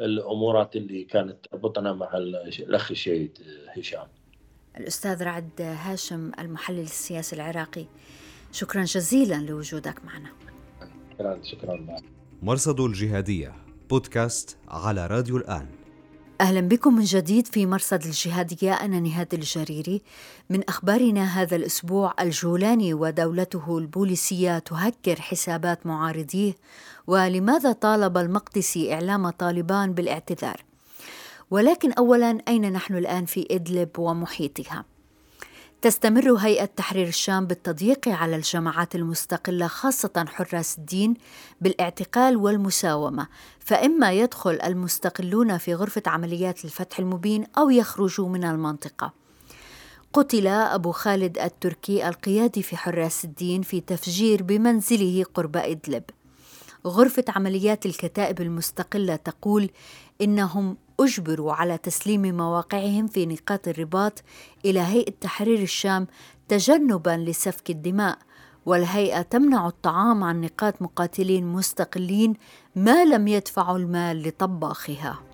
الأمورات 0.00 0.76
اللي 0.76 1.04
كانت 1.04 1.46
تربطنا 1.46 1.92
مع 1.92 2.16
الأخ 2.16 2.90
الشهيد 2.90 3.38
هشام. 3.76 4.06
الأستاذ 4.76 5.22
رعد 5.22 5.60
هاشم 5.60 6.32
المحلل 6.38 6.80
السياسي 6.80 7.36
العراقي. 7.36 7.84
شكرا 8.52 8.84
جزيلا 8.84 9.34
لوجودك 9.34 10.04
معنا. 10.04 10.30
شكرا 11.12 11.40
شكرا. 11.42 11.96
مرصد 12.42 12.80
الجهادية 12.80 13.54
بودكاست 13.90 14.58
على 14.68 15.06
راديو 15.06 15.36
الآن. 15.36 15.85
أهلا 16.40 16.60
بكم 16.60 16.94
من 16.96 17.04
جديد 17.04 17.46
في 17.46 17.66
مرصد 17.66 18.04
الجهادية 18.04 18.74
أنا 18.74 19.00
نهاد 19.00 19.34
الجريري. 19.34 20.02
من 20.50 20.60
أخبارنا 20.68 21.24
هذا 21.24 21.56
الأسبوع 21.56 22.14
الجولاني 22.20 22.94
ودولته 22.94 23.78
البوليسية 23.78 24.58
تهكر 24.58 25.20
حسابات 25.20 25.86
معارضيه. 25.86 26.52
ولماذا 27.06 27.72
طالب 27.72 28.18
المقدسي 28.18 28.94
إعلام 28.94 29.30
طالبان 29.30 29.92
بالاعتذار؟ 29.92 30.64
ولكن 31.50 31.92
أولا 31.92 32.38
أين 32.48 32.72
نحن 32.72 32.96
الآن 32.96 33.24
في 33.24 33.46
إدلب 33.50 33.98
ومحيطها؟ 33.98 34.84
تستمر 35.86 36.32
هيئة 36.32 36.64
تحرير 36.64 37.06
الشام 37.06 37.46
بالتضييق 37.46 38.08
على 38.08 38.36
الجماعات 38.36 38.94
المستقلة 38.94 39.66
خاصة 39.66 40.24
حراس 40.28 40.78
الدين 40.78 41.14
بالاعتقال 41.60 42.36
والمساومة، 42.36 43.26
فإما 43.60 44.12
يدخل 44.12 44.60
المستقلون 44.64 45.58
في 45.58 45.74
غرفة 45.74 46.02
عمليات 46.06 46.64
الفتح 46.64 46.98
المبين 46.98 47.44
أو 47.58 47.70
يخرجوا 47.70 48.28
من 48.28 48.44
المنطقة. 48.44 49.12
قتل 50.12 50.46
أبو 50.46 50.92
خالد 50.92 51.38
التركي 51.38 52.08
القيادي 52.08 52.62
في 52.62 52.76
حراس 52.76 53.24
الدين 53.24 53.62
في 53.62 53.80
تفجير 53.80 54.42
بمنزله 54.42 55.24
قرب 55.34 55.56
إدلب. 55.56 56.04
غرفة 56.86 57.24
عمليات 57.28 57.86
الكتائب 57.86 58.40
المستقلة 58.40 59.16
تقول 59.16 59.70
إنهم 60.20 60.76
أجبروا 61.00 61.52
على 61.52 61.78
تسليم 61.78 62.36
مواقعهم 62.36 63.06
في 63.06 63.26
نقاط 63.26 63.68
الرباط 63.68 64.22
إلى 64.64 64.80
هيئة 64.80 65.12
تحرير 65.20 65.62
الشام 65.62 66.06
تجنبا 66.48 67.10
لسفك 67.10 67.70
الدماء 67.70 68.18
والهيئة 68.66 69.22
تمنع 69.22 69.66
الطعام 69.66 70.24
عن 70.24 70.40
نقاط 70.40 70.82
مقاتلين 70.82 71.46
مستقلين 71.46 72.34
ما 72.76 73.04
لم 73.04 73.28
يدفعوا 73.28 73.78
المال 73.78 74.28
لطباخها. 74.28 75.25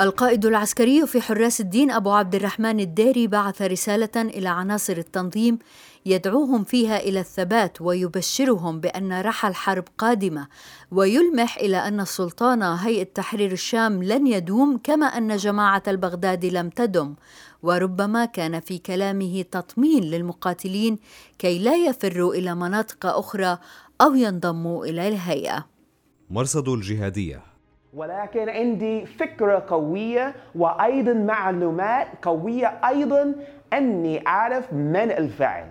القائد 0.00 0.46
العسكري 0.46 1.06
في 1.06 1.20
حراس 1.20 1.60
الدين 1.60 1.90
أبو 1.90 2.10
عبد 2.10 2.34
الرحمن 2.34 2.80
الديري 2.80 3.26
بعث 3.26 3.62
رسالة 3.62 4.10
إلى 4.16 4.48
عناصر 4.48 4.96
التنظيم 4.96 5.58
يدعوهم 6.06 6.64
فيها 6.64 7.00
إلى 7.00 7.20
الثبات 7.20 7.80
ويبشرهم 7.80 8.80
بأن 8.80 9.20
رحى 9.20 9.48
الحرب 9.48 9.84
قادمة 9.98 10.48
ويلمح 10.90 11.56
إلى 11.56 11.76
أن 11.76 12.00
السلطان 12.00 12.62
هيئة 12.62 13.02
تحرير 13.14 13.52
الشام 13.52 14.02
لن 14.02 14.26
يدوم 14.26 14.80
كما 14.84 15.06
أن 15.06 15.36
جماعة 15.36 15.82
البغداد 15.88 16.44
لم 16.44 16.70
تدم 16.70 17.14
وربما 17.62 18.24
كان 18.24 18.60
في 18.60 18.78
كلامه 18.78 19.42
تطمين 19.42 20.04
للمقاتلين 20.04 20.98
كي 21.38 21.58
لا 21.58 21.74
يفروا 21.74 22.34
إلى 22.34 22.54
مناطق 22.54 23.06
أخرى 23.06 23.58
أو 24.00 24.14
ينضموا 24.14 24.84
إلى 24.84 25.08
الهيئة. 25.08 25.66
مرصد 26.30 26.68
الجهادية 26.68 27.55
ولكن 27.96 28.48
عندي 28.48 29.06
فكرة 29.06 29.66
قوية 29.68 30.34
وأيضا 30.54 31.12
معلومات 31.12 32.08
قوية 32.22 32.80
أيضا 32.88 33.34
أني 33.72 34.26
أعرف 34.26 34.72
من 34.72 35.10
الفاعل. 35.10 35.70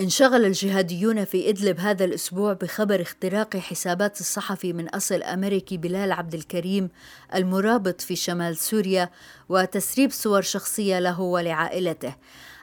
انشغل 0.00 0.44
الجهاديون 0.44 1.24
في 1.24 1.50
إدلب 1.50 1.80
هذا 1.80 2.04
الأسبوع 2.04 2.52
بخبر 2.52 3.00
اختراق 3.02 3.56
حسابات 3.56 4.20
الصحفي 4.20 4.72
من 4.72 4.88
أصل 4.88 5.22
أمريكي 5.22 5.76
بلال 5.76 6.12
عبد 6.12 6.34
الكريم 6.34 6.88
المرابط 7.34 8.00
في 8.00 8.16
شمال 8.16 8.56
سوريا 8.56 9.10
وتسريب 9.48 10.10
صور 10.10 10.42
شخصية 10.42 10.98
له 10.98 11.20
ولعائلته. 11.20 12.14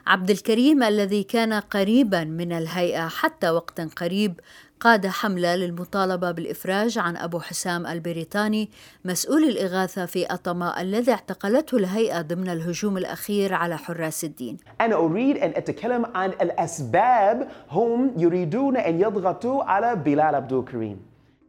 عبد 0.06 0.30
الكريم 0.30 0.82
الذي 0.82 1.22
كان 1.22 1.52
قريبا 1.52 2.24
من 2.24 2.52
الهيئة 2.52 3.08
حتى 3.08 3.50
وقت 3.50 3.80
قريب 3.80 4.40
قاد 4.82 5.06
حملة 5.06 5.56
للمطالبة 5.56 6.30
بالإفراج 6.30 6.98
عن 6.98 7.16
أبو 7.16 7.40
حسام 7.40 7.86
البريطاني 7.86 8.70
مسؤول 9.04 9.44
الإغاثة 9.44 10.06
في 10.06 10.26
أطماء 10.26 10.80
الذي 10.80 11.12
اعتقلته 11.12 11.76
الهيئة 11.76 12.22
ضمن 12.22 12.48
الهجوم 12.48 12.96
الأخير 12.96 13.54
على 13.54 13.78
حراس 13.78 14.24
الدين. 14.24 14.56
أنا 14.80 14.94
أريد 14.94 15.36
أن 15.36 15.52
أتكلم 15.56 16.06
عن 16.14 16.30
الأسباب 16.30 17.48
هم 17.70 18.12
يريدون 18.16 18.76
أن 18.76 19.00
يضغطوا 19.00 19.64
على 19.64 19.96
بلال 19.96 20.34
عبد 20.34 20.52
الكريم. 20.52 21.00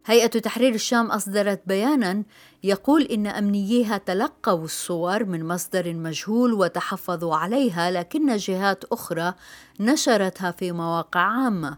هيئة 0.05 0.27
تحرير 0.27 0.73
الشام 0.73 1.11
أصدرت 1.11 1.61
بيانا 1.65 2.23
يقول 2.63 3.01
إن 3.01 3.27
أمنييها 3.27 3.97
تلقوا 3.97 4.63
الصور 4.63 5.25
من 5.25 5.47
مصدر 5.47 5.93
مجهول 5.93 6.53
وتحفظوا 6.53 7.35
عليها 7.35 7.91
لكن 7.91 8.37
جهات 8.37 8.83
أخرى 8.83 9.33
نشرتها 9.79 10.51
في 10.51 10.71
مواقع 10.71 11.19
عامة. 11.19 11.77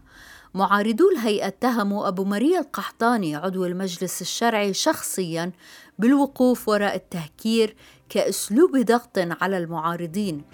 معارضو 0.56 1.10
الهيئة 1.10 1.46
اتهموا 1.46 2.08
أبو 2.08 2.24
مريا 2.24 2.60
القحطاني 2.60 3.36
عضو 3.36 3.64
المجلس 3.64 4.22
الشرعي 4.22 4.74
شخصيا 4.74 5.52
بالوقوف 5.98 6.68
وراء 6.68 6.94
التهكير 6.94 7.76
كأسلوب 8.08 8.76
ضغط 8.76 9.18
على 9.18 9.58
المعارضين. 9.58 10.44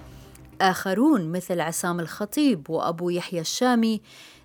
آخرون 0.61 1.33
مثل 1.33 1.61
عصام 1.61 2.01
الخطيب 2.01 2.71
وأبو 2.71 3.11
يحيى 3.11 3.41
الشامي 3.41 4.01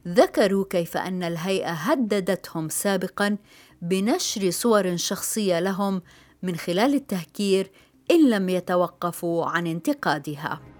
ذكروا 0.07 0.65
كيف 0.69 0.97
أن 0.97 1.23
الهيئة 1.23 1.71
هددتهم 1.71 2.69
سابقا 2.69 3.37
بنشر 3.81 4.49
صور 4.49 4.95
شخصية 4.95 5.59
لهم 5.59 6.01
من 6.43 6.55
خلال 6.55 6.93
التهكير 6.93 7.71
إن 8.11 8.29
لم 8.29 8.49
يتوقفوا 8.49 9.45
عن 9.45 9.67
انتقادها. 9.67 10.76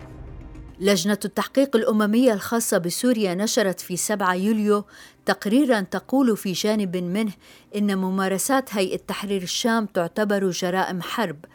لجنة 0.80 1.18
التحقيق 1.26 1.76
الأممية 1.76 2.34
الخاصة 2.34 2.78
بسوريا 2.78 3.36
نشرت 3.36 3.80
في 3.80 3.98
7 3.98 4.34
يوليو 4.34 4.86
تقريرا 5.26 5.82
تقول 5.82 6.38
في 6.38 6.52
جانب 6.52 6.98
منه 6.98 7.32
إن 7.76 7.98
ممارسات 7.98 8.76
هيئة 8.76 8.98
تحرير 9.08 9.42
الشام 9.42 9.86
تعتبر 9.86 10.50
جرائم 10.50 11.02
حرب. 11.02 11.46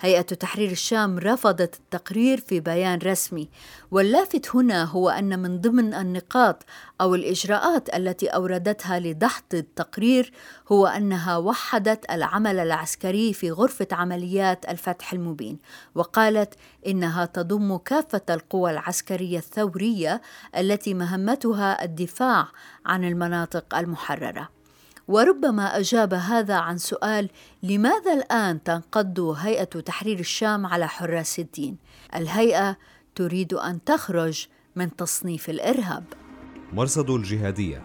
هيئة 0.00 0.22
تحرير 0.22 0.70
الشام 0.70 1.18
رفضت 1.18 1.74
التقرير 1.74 2.40
في 2.40 2.60
بيان 2.60 2.98
رسمي. 2.98 3.48
واللافت 3.90 4.56
هنا 4.56 4.84
هو 4.84 5.08
أن 5.08 5.38
من 5.38 5.60
ضمن 5.60 5.94
النقاط 5.94 6.64
أو 7.00 7.14
الإجراءات 7.14 7.96
التي 7.96 8.26
أوردتها 8.26 9.00
لدحض 9.00 9.54
التقرير 9.54 10.32
هو 10.72 10.86
أنها 10.86 11.36
وحدت 11.36 12.10
العمل 12.10 12.58
العسكري 12.58 13.32
في 13.32 13.50
غرفة 13.50 13.88
عمليات 13.92 14.68
الفتح 14.68 15.12
المبين 15.12 15.58
وقالت 15.94 16.54
إنها 16.86 17.24
تضم 17.24 17.76
كافة 17.76 18.22
القوى 18.30 18.70
العسكرية 18.70 19.38
الثورية 19.38 20.20
التي 20.56 20.94
مهمتها 20.94 21.84
الدفاع 21.84 22.48
عن 22.86 23.04
المناطق 23.04 23.74
المحررة. 23.74 24.57
وربما 25.08 25.78
أجاب 25.78 26.14
هذا 26.14 26.54
عن 26.54 26.78
سؤال 26.78 27.28
لماذا 27.62 28.12
الآن 28.12 28.62
تنقض 28.62 29.20
هيئة 29.20 29.64
تحرير 29.64 30.18
الشام 30.18 30.66
على 30.66 30.88
حراس 30.88 31.38
الدين؟ 31.38 31.76
الهيئة 32.14 32.76
تريد 33.14 33.54
أن 33.54 33.84
تخرج 33.84 34.46
من 34.76 34.96
تصنيف 34.96 35.50
الإرهاب. 35.50 36.04
مرصد 36.72 37.10
الجهادية 37.10 37.82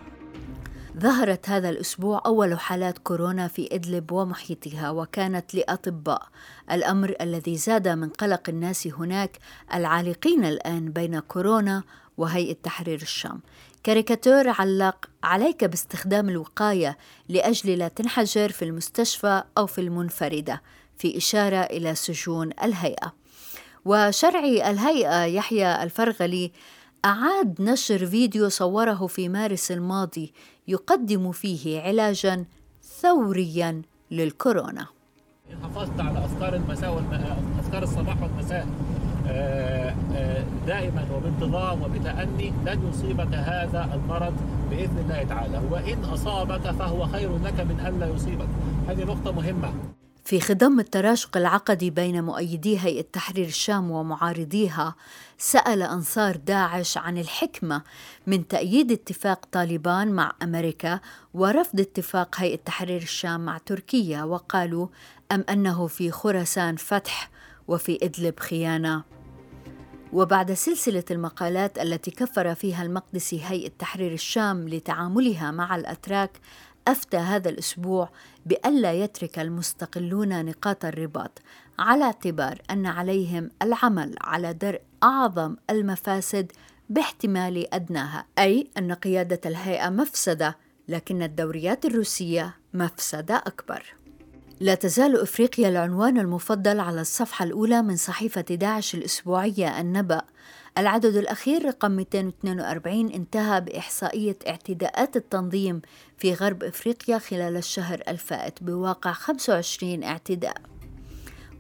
ظهرت 1.00 1.50
هذا 1.50 1.70
الأسبوع 1.70 2.22
أول 2.26 2.60
حالات 2.60 2.98
كورونا 2.98 3.48
في 3.48 3.70
إدلب 3.72 4.12
ومحيطها 4.12 4.90
وكانت 4.90 5.56
لأطباء 5.56 6.28
الأمر 6.72 7.16
الذي 7.22 7.58
زاد 7.58 7.88
من 7.88 8.10
قلق 8.10 8.50
الناس 8.50 8.88
هناك 8.88 9.40
العالقين 9.74 10.46
الآن 10.46 10.92
بين 10.92 11.20
كورونا 11.20 11.84
وهيئة 12.18 12.56
تحرير 12.64 13.02
الشام 13.02 13.40
كاريكاتور 13.84 14.50
علق 14.50 15.10
عليك 15.24 15.64
باستخدام 15.64 16.30
الوقاية 16.30 16.98
لأجل 17.30 17.78
لا 17.80 17.88
تنحجر 17.88 18.50
في 18.50 18.66
المستشفى 18.66 19.44
أو 19.58 19.66
في 19.66 19.82
المنفردة 19.82 20.62
في 20.98 21.18
إشارة 21.18 21.58
إلى 21.58 21.96
سجون 21.96 22.50
الهيئة. 22.64 23.14
وشرعي 23.86 24.70
الهيئة 24.70 25.24
يحيى 25.24 25.84
الفرغلي 25.84 26.52
أعاد 27.06 27.62
نشر 27.62 28.06
فيديو 28.06 28.50
صوره 28.50 29.08
في 29.08 29.30
مارس 29.30 29.72
الماضي 29.72 30.34
يقدم 30.68 31.32
فيه 31.32 31.82
علاجا 31.82 32.46
ثوريا 33.02 33.82
للكورونا. 34.12 34.88
حافظت 35.62 36.00
على 36.00 36.20
أذكار 36.20 36.56
المساء 36.56 36.98
أذكار 37.60 37.84
الصباح 37.84 38.22
والمساء. 38.22 38.68
دائما 40.68 41.08
وبانتظام 41.16 41.82
وبتأني 41.82 42.54
لن 42.66 42.90
يصيبك 42.90 43.34
هذا 43.34 43.90
المرض 43.94 44.34
بإذن 44.70 44.98
الله 44.98 45.24
تعالى. 45.24 45.62
وإن 45.72 46.04
أصابك 46.04 46.72
فهو 46.72 47.08
خير 47.08 47.38
لك 47.38 47.60
من 47.60 47.80
أن 47.80 48.00
لا 48.00 48.08
يصيبك. 48.08 48.48
هذه 48.88 49.04
نقطة 49.04 49.32
مهمة. 49.32 49.74
في 50.26 50.40
خضم 50.40 50.80
التراشق 50.80 51.38
العقدي 51.38 51.90
بين 51.90 52.24
مؤيدي 52.24 52.80
هيئة 52.80 53.06
تحرير 53.14 53.46
الشام 53.46 53.92
ومعارضيها 53.92 54.96
سأل 55.38 55.82
أنصار 55.82 56.36
داعش 56.36 56.98
عن 56.98 57.18
الحكمة 57.18 57.82
من 58.28 58.48
تأييد 58.48 58.92
اتفاق 58.92 59.46
طالبان 59.52 60.12
مع 60.12 60.32
أمريكا 60.44 61.00
ورفض 61.34 61.80
اتفاق 61.80 62.36
هيئة 62.40 62.60
تحرير 62.66 63.02
الشام 63.02 63.46
مع 63.46 63.58
تركيا 63.58 64.24
وقالوا 64.24 64.88
أم 65.32 65.46
أنه 65.50 65.88
في 65.88 66.12
خراسان 66.12 66.76
فتح 66.76 67.30
وفي 67.68 68.00
إدلب 68.04 68.40
خيانة. 68.40 69.04
وبعد 70.14 70.54
سلسلة 70.54 71.04
المقالات 71.12 71.80
التي 71.80 72.12
كفر 72.12 72.56
فيها 72.56 72.84
المقدسي 72.84 73.42
هيئة 73.46 73.72
تحرير 73.80 74.14
الشام 74.14 74.70
لتعاملها 74.70 75.52
مع 75.52 75.76
الأتراك 75.76 76.40
أفتى 76.88 77.18
هذا 77.18 77.50
الأسبوع 77.50 78.10
بألا 78.46 78.94
يترك 78.94 79.40
المستقلون 79.40 80.46
نقاط 80.46 80.86
الرباط 80.86 81.42
على 81.80 82.04
اعتبار 82.04 82.62
أن 82.72 82.86
عليهم 82.86 83.50
العمل 83.62 84.16
على 84.22 84.54
درء 84.54 84.82
أعظم 85.04 85.56
المفاسد 85.70 86.52
باحتمال 86.90 87.74
أدناها 87.74 88.26
أي 88.40 88.68
أن 88.78 88.94
قيادة 88.94 89.42
الهيئة 89.46 89.90
مفسدة 89.90 90.58
لكن 90.88 91.24
الدوريات 91.24 91.86
الروسية 91.86 92.56
مفسدة 92.74 93.36
أكبر. 93.36 94.03
لا 94.60 94.76
تزال 94.76 95.22
إفريقيا 95.22 95.70
العنوان 95.70 96.18
المفضل 96.20 96.80
على 96.80 97.02
الصفحة 97.02 97.46
الأولى 97.46 97.82
من 97.82 97.96
صحيفة 97.96 98.42
داعش 98.42 98.96
الأسبوعية 98.96 99.82
النبأ. 99.82 100.22
العدد 100.78 101.16
الأخير 101.16 101.66
رقم 101.66 101.92
242 101.92 103.12
انتهى 103.12 103.62
بإحصائية 103.62 104.38
اعتداءات 104.48 105.16
التنظيم 105.16 105.82
في 106.18 106.34
غرب 106.34 106.64
إفريقيا 106.64 107.18
خلال 107.18 107.58
الشهر 107.58 108.02
الفائت 108.08 108.64
بواقع 108.64 109.12
25 109.12 110.04
اعتداء. 110.04 110.73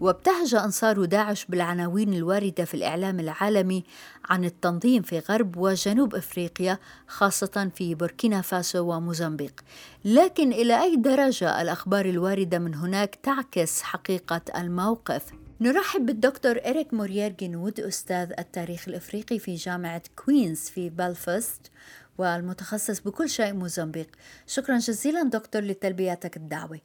وابتهج 0.03 0.55
أنصار 0.55 1.05
داعش 1.05 1.45
بالعناوين 1.45 2.13
الواردة 2.13 2.65
في 2.65 2.73
الإعلام 2.73 3.19
العالمي 3.19 3.83
عن 4.29 4.45
التنظيم 4.45 5.01
في 5.01 5.19
غرب 5.19 5.57
وجنوب 5.57 6.15
إفريقيا 6.15 6.79
خاصة 7.07 7.71
في 7.75 7.95
بوركينا 7.95 8.41
فاسو 8.41 8.93
وموزمبيق. 8.93 9.61
لكن 10.05 10.53
إلى 10.53 10.83
أي 10.83 10.95
درجة 10.95 11.61
الأخبار 11.61 12.05
الواردة 12.05 12.59
من 12.59 12.75
هناك 12.75 13.15
تعكس 13.15 13.81
حقيقة 13.81 14.41
الموقف؟ 14.57 15.25
نرحب 15.61 16.05
بالدكتور 16.05 16.59
إريك 16.65 16.93
موريير 16.93 17.31
جينود 17.31 17.79
أستاذ 17.79 18.31
التاريخ 18.39 18.87
الإفريقي 18.87 19.39
في 19.39 19.55
جامعة 19.55 20.01
كوينز 20.25 20.59
في 20.59 20.89
بلفاست 20.89 21.71
والمتخصص 22.17 22.99
بكل 22.99 23.29
شيء 23.29 23.53
موزمبيق. 23.53 24.07
شكرا 24.47 24.77
جزيلا 24.77 25.23
دكتور 25.23 25.61
لتلبيتك 25.61 26.37
الدعوة. 26.37 26.79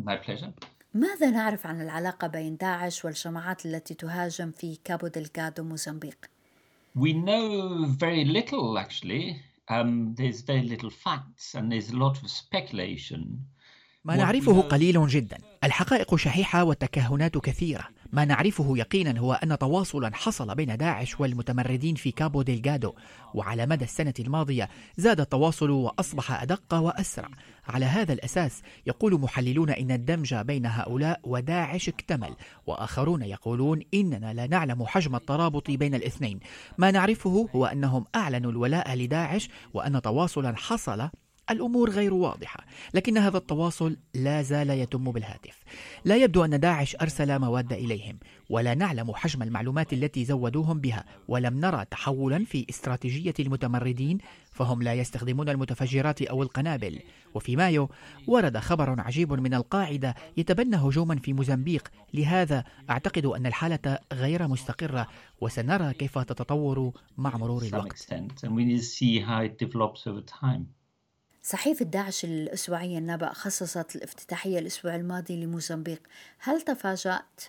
My 0.00 0.16
pleasure. 0.26 0.73
ماذا 0.94 1.30
نعرف 1.30 1.66
عن 1.66 1.80
العلاقة 1.80 2.26
بين 2.26 2.56
داعش 2.56 3.04
والجماعات 3.04 3.66
التي 3.66 3.94
تهاجم 3.94 4.50
في 4.50 4.78
كابو 4.84 5.06
دلغادو 5.06 5.62
موزمبيق؟ 5.62 6.16
We 6.96 7.12
know 7.12 7.86
very 7.98 8.24
little 8.24 8.78
actually. 8.78 9.36
Um, 9.68 10.14
there's 10.14 10.40
very 10.42 10.62
little 10.62 10.90
facts 10.90 11.54
and 11.54 11.72
there's 11.72 11.90
a 11.90 11.96
lot 11.96 12.22
of 12.22 12.30
speculation. 12.30 13.20
ما 14.04 14.16
نعرفه 14.16 14.60
قليل 14.60 15.06
جدا 15.06 15.38
الحقائق 15.64 16.16
شحيحة 16.16 16.64
والتكهنات 16.64 17.38
كثيرة 17.38 17.88
ما 18.14 18.24
نعرفه 18.24 18.72
يقينا 18.76 19.20
هو 19.20 19.32
أن 19.32 19.58
تواصلا 19.58 20.10
حصل 20.14 20.54
بين 20.54 20.76
داعش 20.76 21.20
والمتمردين 21.20 21.94
في 21.94 22.10
كابو 22.10 22.42
ديلغادو 22.42 22.92
وعلى 23.34 23.66
مدى 23.66 23.84
السنة 23.84 24.14
الماضية 24.20 24.68
زاد 24.96 25.20
التواصل 25.20 25.70
وأصبح 25.70 26.42
أدق 26.42 26.74
وأسرع. 26.74 27.28
على 27.68 27.84
هذا 27.84 28.12
الأساس 28.12 28.62
يقول 28.86 29.20
محللون 29.20 29.70
إن 29.70 29.90
الدمج 29.90 30.34
بين 30.34 30.66
هؤلاء 30.66 31.20
وداعش 31.24 31.88
اكتمل 31.88 32.34
وآخرون 32.66 33.22
يقولون 33.22 33.80
إننا 33.94 34.34
لا 34.34 34.46
نعلم 34.46 34.86
حجم 34.86 35.16
الترابط 35.16 35.70
بين 35.70 35.94
الاثنين. 35.94 36.40
ما 36.78 36.90
نعرفه 36.90 37.48
هو 37.54 37.66
أنهم 37.66 38.04
أعلنوا 38.14 38.50
الولاء 38.50 38.94
لداعش 38.94 39.48
وأن 39.74 40.02
تواصلا 40.02 40.56
حصل 40.56 41.08
الأمور 41.50 41.90
غير 41.90 42.14
واضحة 42.14 42.64
لكن 42.94 43.18
هذا 43.18 43.36
التواصل 43.36 43.96
لا 44.14 44.42
زال 44.42 44.70
يتم 44.70 45.12
بالهاتف. 45.12 45.62
لا 46.04 46.16
يبدو 46.16 46.44
أن 46.44 46.60
داعش 46.60 46.96
أرسل 46.96 47.38
مواد 47.38 47.72
إليهم 47.72 48.18
ولا 48.50 48.74
نعلم 48.74 49.14
حجم 49.14 49.42
المعلومات 49.42 49.92
التي 49.92 50.24
زودوهم 50.24 50.80
بها 50.80 51.04
ولم 51.28 51.60
نرى 51.60 51.84
تحولا 51.90 52.44
في 52.44 52.66
استراتيجية 52.70 53.34
المتمردين 53.40 54.18
فهم 54.52 54.82
لا 54.82 54.94
يستخدمون 54.94 55.48
المتفجرات 55.48 56.22
أو 56.22 56.42
القنابل. 56.42 57.00
وفي 57.34 57.56
مايو 57.56 57.88
ورد 58.26 58.58
خبر 58.58 59.00
عجيب 59.00 59.32
من 59.32 59.54
القاعدة 59.54 60.14
يتبنى 60.36 60.76
هجوما 60.76 61.16
في 61.16 61.32
موزمبيق. 61.32 61.88
لهذا 62.14 62.64
أعتقد 62.90 63.26
أن 63.26 63.46
الحالة 63.46 63.98
غير 64.12 64.48
مستقرة 64.48 65.08
وسنرى 65.40 65.92
كيف 65.94 66.18
تتطور 66.18 66.92
مع 67.18 67.36
مرور 67.36 67.62
الوقت. 67.62 67.98
صحيفة 71.46 71.84
داعش 71.84 72.24
الأسبوعية 72.24 72.98
النبأ 72.98 73.32
خصصت 73.32 73.96
الافتتاحية 73.96 74.58
الأسبوع 74.58 74.96
الماضي 74.96 75.44
لموزمبيق. 75.44 76.00
هل 76.38 76.60
تفاجأت؟ 76.60 77.40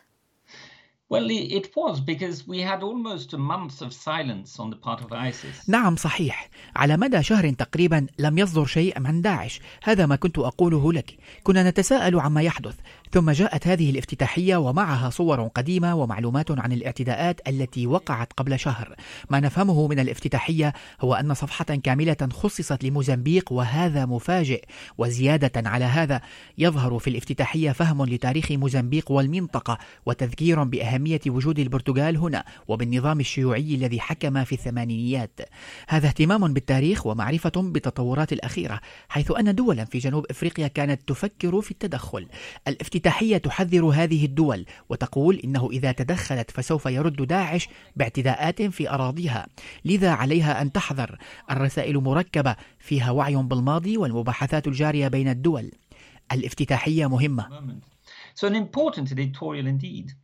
Well, 1.14 1.30
it 1.30 1.68
was 1.76 2.00
because 2.00 2.48
we 2.48 2.60
had 2.62 2.82
almost 2.82 3.34
a 3.34 3.38
month 3.38 3.82
of 3.86 3.94
silence 3.94 4.60
on 4.60 4.70
the 4.72 4.76
part 4.76 5.02
of 5.02 5.14
ISIS. 5.14 5.70
نعم 5.70 5.96
صحيح. 5.96 6.50
على 6.76 6.98
مدى 6.98 7.24
شهر 7.24 7.54
تقريبا 7.54 8.08
لم 8.20 8.38
يصدر 8.38 8.66
شيء 8.66 9.08
عن 9.08 9.22
داعش. 9.22 9.60
هذا 9.84 10.06
ما 10.06 10.16
كنت 10.16 10.40
أقوله 10.40 10.94
لك. 10.94 11.18
كنا 11.44 11.70
نتساءل 11.70 12.20
عما 12.20 12.42
يحدث. 12.42 12.76
ثم 13.12 13.32
جاءت 13.32 13.68
هذه 13.68 13.90
الافتتاحية 13.90 14.56
ومعها 14.56 15.10
صور 15.10 15.48
قديمة 15.48 15.96
ومعلومات 15.96 16.52
عن 16.52 16.72
الاعتداءات 16.72 17.42
التي 17.48 17.88
وقعت 17.88 18.34
قبل 18.34 18.60
شهر. 18.60 18.96
ما 19.30 19.40
نفهمه 19.40 19.88
من 19.88 20.00
الافتتاحية 20.00 20.74
هو 21.02 21.14
أن 21.14 21.34
صفحة 21.34 21.66
كاملة 21.66 22.30
خصصت 22.34 22.84
لموزمبيق 22.84 23.52
وهذا 23.52 24.06
مفاجئ. 24.06 24.64
وزيادة 24.98 25.70
على 25.70 25.86
هذا 25.86 26.22
يظهر 26.58 27.00
في 27.00 27.10
الافتتاحية 27.10 27.72
فهم 27.72 28.06
لتاريخ 28.06 28.52
موزمبيق 28.52 29.12
والمنطقة 29.12 29.78
وتذكير 30.06 30.64
بأهمية 30.64 31.22
وجود 31.28 31.60
البرتغال 31.60 32.18
هنا 32.18 32.44
وبالنظام 32.68 33.20
الشيوعي 33.20 33.76
الذي 33.76 34.00
حكم 34.00 34.44
في 34.44 34.54
الثمانينيات. 34.54 35.40
هذا 35.88 36.08
اهتمام 36.08 36.54
بالتاريخ 36.54 37.06
ومعرفة 37.06 37.52
بالتطورات 37.56 38.34
الأخيرة 38.34 38.80
حيث 39.10 39.32
أن 39.32 39.56
دولا 39.56 39.86
في 39.86 39.98
جنوب 39.98 40.26
إفريقيا 40.30 40.68
كانت 40.68 41.02
تفكر 41.08 41.62
في 41.62 41.72
التدخل. 41.72 42.28
الافتتاحية 42.68 42.95
تحذر 43.40 43.86
هذه 43.86 44.26
الدول 44.26 44.66
وتقول 44.90 45.36
إنه 45.44 45.70
إذا 45.72 45.92
تدخلت 45.92 46.52
فسوف 46.52 46.86
يرد 46.86 47.28
داعش 47.28 47.70
باعتداءات 47.96 48.62
في 48.62 48.90
أراضيها. 48.90 49.48
لذا 49.86 50.12
عليها 50.12 50.62
أن 50.62 50.72
تحذر. 50.72 51.18
الرسائل 51.52 51.98
مركبة 51.98 52.56
فيها 52.80 53.12
وعي 53.12 53.36
بالماضي 53.36 53.98
والمباحثات 53.98 54.68
الجارية 54.68 55.08
بين 55.08 55.28
الدول. 55.28 55.72
الافتتاحية 56.32 57.08
مهمة. 57.08 57.50
So 58.36 58.48
an 58.48 58.56
important 58.56 59.12
editorial 59.12 59.68
indeed. 59.68 60.16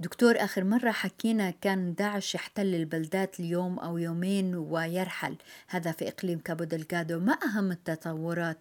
دكتور 0.00 0.34
آخر 0.36 0.64
مرة 0.64 0.90
حكينا 0.90 1.50
كان 1.50 1.94
داعش 1.94 2.34
يحتل 2.34 2.74
البلدات 2.74 3.40
اليوم 3.40 3.78
أو 3.78 3.98
يومين 3.98 4.54
ويرحل. 4.54 5.36
هذا 5.68 5.92
في 5.92 6.08
إقليم 6.08 6.38
كابو 6.38 6.64
دلغادو 6.64 7.18
ما 7.20 7.38
أهم 7.44 7.70
التطورات؟ 7.72 8.58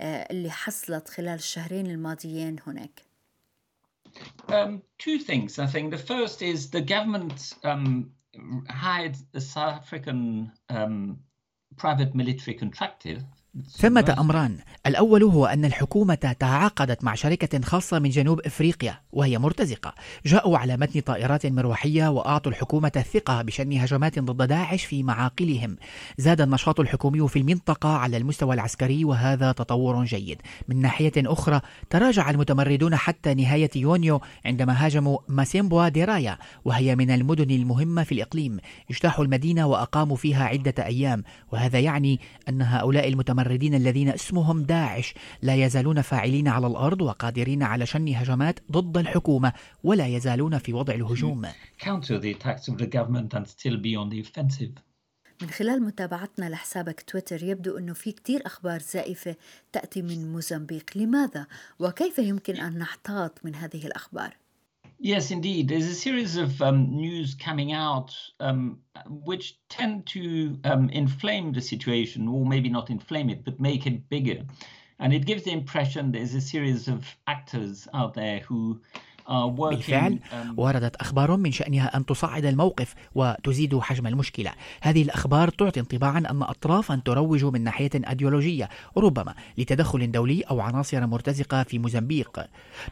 اللي 0.00 0.50
حصلت 0.50 1.08
خلال 1.08 1.34
الشهرين 1.34 1.86
الماضيين 1.86 2.56
هناك 2.66 3.02
Um, 4.48 4.82
two 4.98 5.18
things, 5.18 5.58
I 5.58 5.66
think. 5.66 5.90
The 5.90 5.98
first 5.98 6.42
is 6.42 6.70
the 6.70 6.80
government 6.80 7.52
um, 7.62 8.10
hired 8.68 9.16
a 9.34 9.40
South 9.40 9.74
African 9.82 10.50
um, 10.70 11.18
private 11.76 12.14
military 12.14 12.54
contractor 12.56 13.18
ثمة 13.76 14.16
أمران. 14.18 14.58
الأول 14.86 15.22
هو 15.22 15.46
أن 15.46 15.64
الحكومة 15.64 16.14
تعاقدت 16.14 17.04
مع 17.04 17.14
شركة 17.14 17.60
خاصة 17.60 17.98
من 17.98 18.10
جنوب 18.10 18.40
إفريقيا 18.40 19.00
وهي 19.12 19.38
مرتزقة. 19.38 19.94
جاءوا 20.26 20.58
على 20.58 20.76
متن 20.76 21.00
طائرات 21.00 21.46
مروحية 21.46 22.08
وأعطوا 22.08 22.52
الحكومة 22.52 22.92
الثقة 22.96 23.42
بشن 23.42 23.72
هجمات 23.72 24.18
ضد 24.18 24.48
داعش 24.48 24.84
في 24.84 25.02
معاقلهم. 25.02 25.76
زاد 26.18 26.40
النشاط 26.40 26.80
الحكومي 26.80 27.28
في 27.28 27.38
المنطقة 27.38 27.88
على 27.88 28.16
المستوى 28.16 28.54
العسكري 28.54 29.04
وهذا 29.04 29.52
تطور 29.52 30.04
جيد. 30.04 30.42
من 30.68 30.80
ناحية 30.80 31.12
أخرى 31.16 31.60
تراجع 31.90 32.30
المتمردون 32.30 32.96
حتى 32.96 33.34
نهاية 33.34 33.70
يونيو 33.76 34.20
عندما 34.44 34.86
هاجموا 34.86 35.18
ماسيمبوا 35.28 35.88
ديرايا 35.88 36.38
وهي 36.64 36.96
من 36.96 37.10
المدن 37.10 37.50
المهمة 37.50 38.02
في 38.02 38.12
الإقليم. 38.12 38.58
اجتاحوا 38.90 39.24
المدينة 39.24 39.66
وأقاموا 39.66 40.16
فيها 40.16 40.44
عدة 40.44 40.84
أيام 40.86 41.24
وهذا 41.52 41.78
يعني 41.78 42.20
أن 42.48 42.62
هؤلاء 42.62 43.08
المتمردين 43.08 43.37
المتمردين 43.38 43.74
الذين 43.74 44.08
اسمهم 44.08 44.62
داعش 44.62 45.14
لا 45.42 45.54
يزالون 45.54 46.02
فاعلين 46.02 46.48
على 46.48 46.66
الأرض 46.66 47.02
وقادرين 47.02 47.62
على 47.62 47.86
شن 47.86 48.08
هجمات 48.08 48.60
ضد 48.72 48.98
الحكومة 48.98 49.52
ولا 49.84 50.06
يزالون 50.06 50.58
في 50.58 50.72
وضع 50.72 50.94
الهجوم. 50.94 51.46
من 55.42 55.50
خلال 55.50 55.82
متابعتنا 55.82 56.50
لحسابك 56.50 57.00
تويتر 57.00 57.42
يبدو 57.42 57.78
أنه 57.78 57.92
في 57.92 58.12
كتير 58.12 58.46
أخبار 58.46 58.80
زائفة 58.80 59.36
تأتي 59.72 60.02
من 60.02 60.32
موزمبيق. 60.32 60.90
لماذا؟ 60.96 61.46
وكيف 61.78 62.18
يمكن 62.18 62.56
أن 62.56 62.78
نحتاط 62.78 63.44
من 63.44 63.54
هذه 63.54 63.86
الأخبار؟ 63.86 64.36
Yes, 65.00 65.30
indeed. 65.30 65.68
There's 65.68 65.86
a 65.86 65.94
series 65.94 66.36
of 66.36 66.60
um, 66.60 66.90
news 66.96 67.34
coming 67.34 67.72
out 67.72 68.14
um, 68.40 68.80
which 69.08 69.56
tend 69.68 70.06
to 70.08 70.58
um, 70.64 70.90
inflame 70.90 71.52
the 71.52 71.60
situation, 71.60 72.26
or 72.26 72.44
maybe 72.44 72.68
not 72.68 72.90
inflame 72.90 73.30
it, 73.30 73.44
but 73.44 73.60
make 73.60 73.86
it 73.86 74.08
bigger. 74.08 74.42
And 74.98 75.12
it 75.12 75.24
gives 75.24 75.44
the 75.44 75.52
impression 75.52 76.10
there's 76.10 76.34
a 76.34 76.40
series 76.40 76.88
of 76.88 77.06
actors 77.28 77.86
out 77.94 78.14
there 78.14 78.40
who 78.40 78.80
بالفعل 79.28 80.18
وردت 80.56 80.96
أخبار 80.96 81.36
من 81.36 81.52
شأنها 81.52 81.96
أن 81.96 82.06
تصعد 82.06 82.44
الموقف 82.44 82.94
وتزيد 83.14 83.78
حجم 83.78 84.06
المشكلة. 84.06 84.52
هذه 84.80 85.02
الأخبار 85.02 85.48
تعطي 85.48 85.80
انطباعا 85.80 86.18
أن 86.18 86.42
أطرافا 86.42 87.02
تروج 87.04 87.44
من 87.44 87.64
ناحية 87.64 87.90
أيديولوجية 88.08 88.68
ربما 88.96 89.34
لتدخل 89.58 90.10
دولي 90.10 90.42
أو 90.42 90.60
عناصر 90.60 91.06
مرتزقة 91.06 91.62
في 91.62 91.78
موزمبيق. 91.78 92.40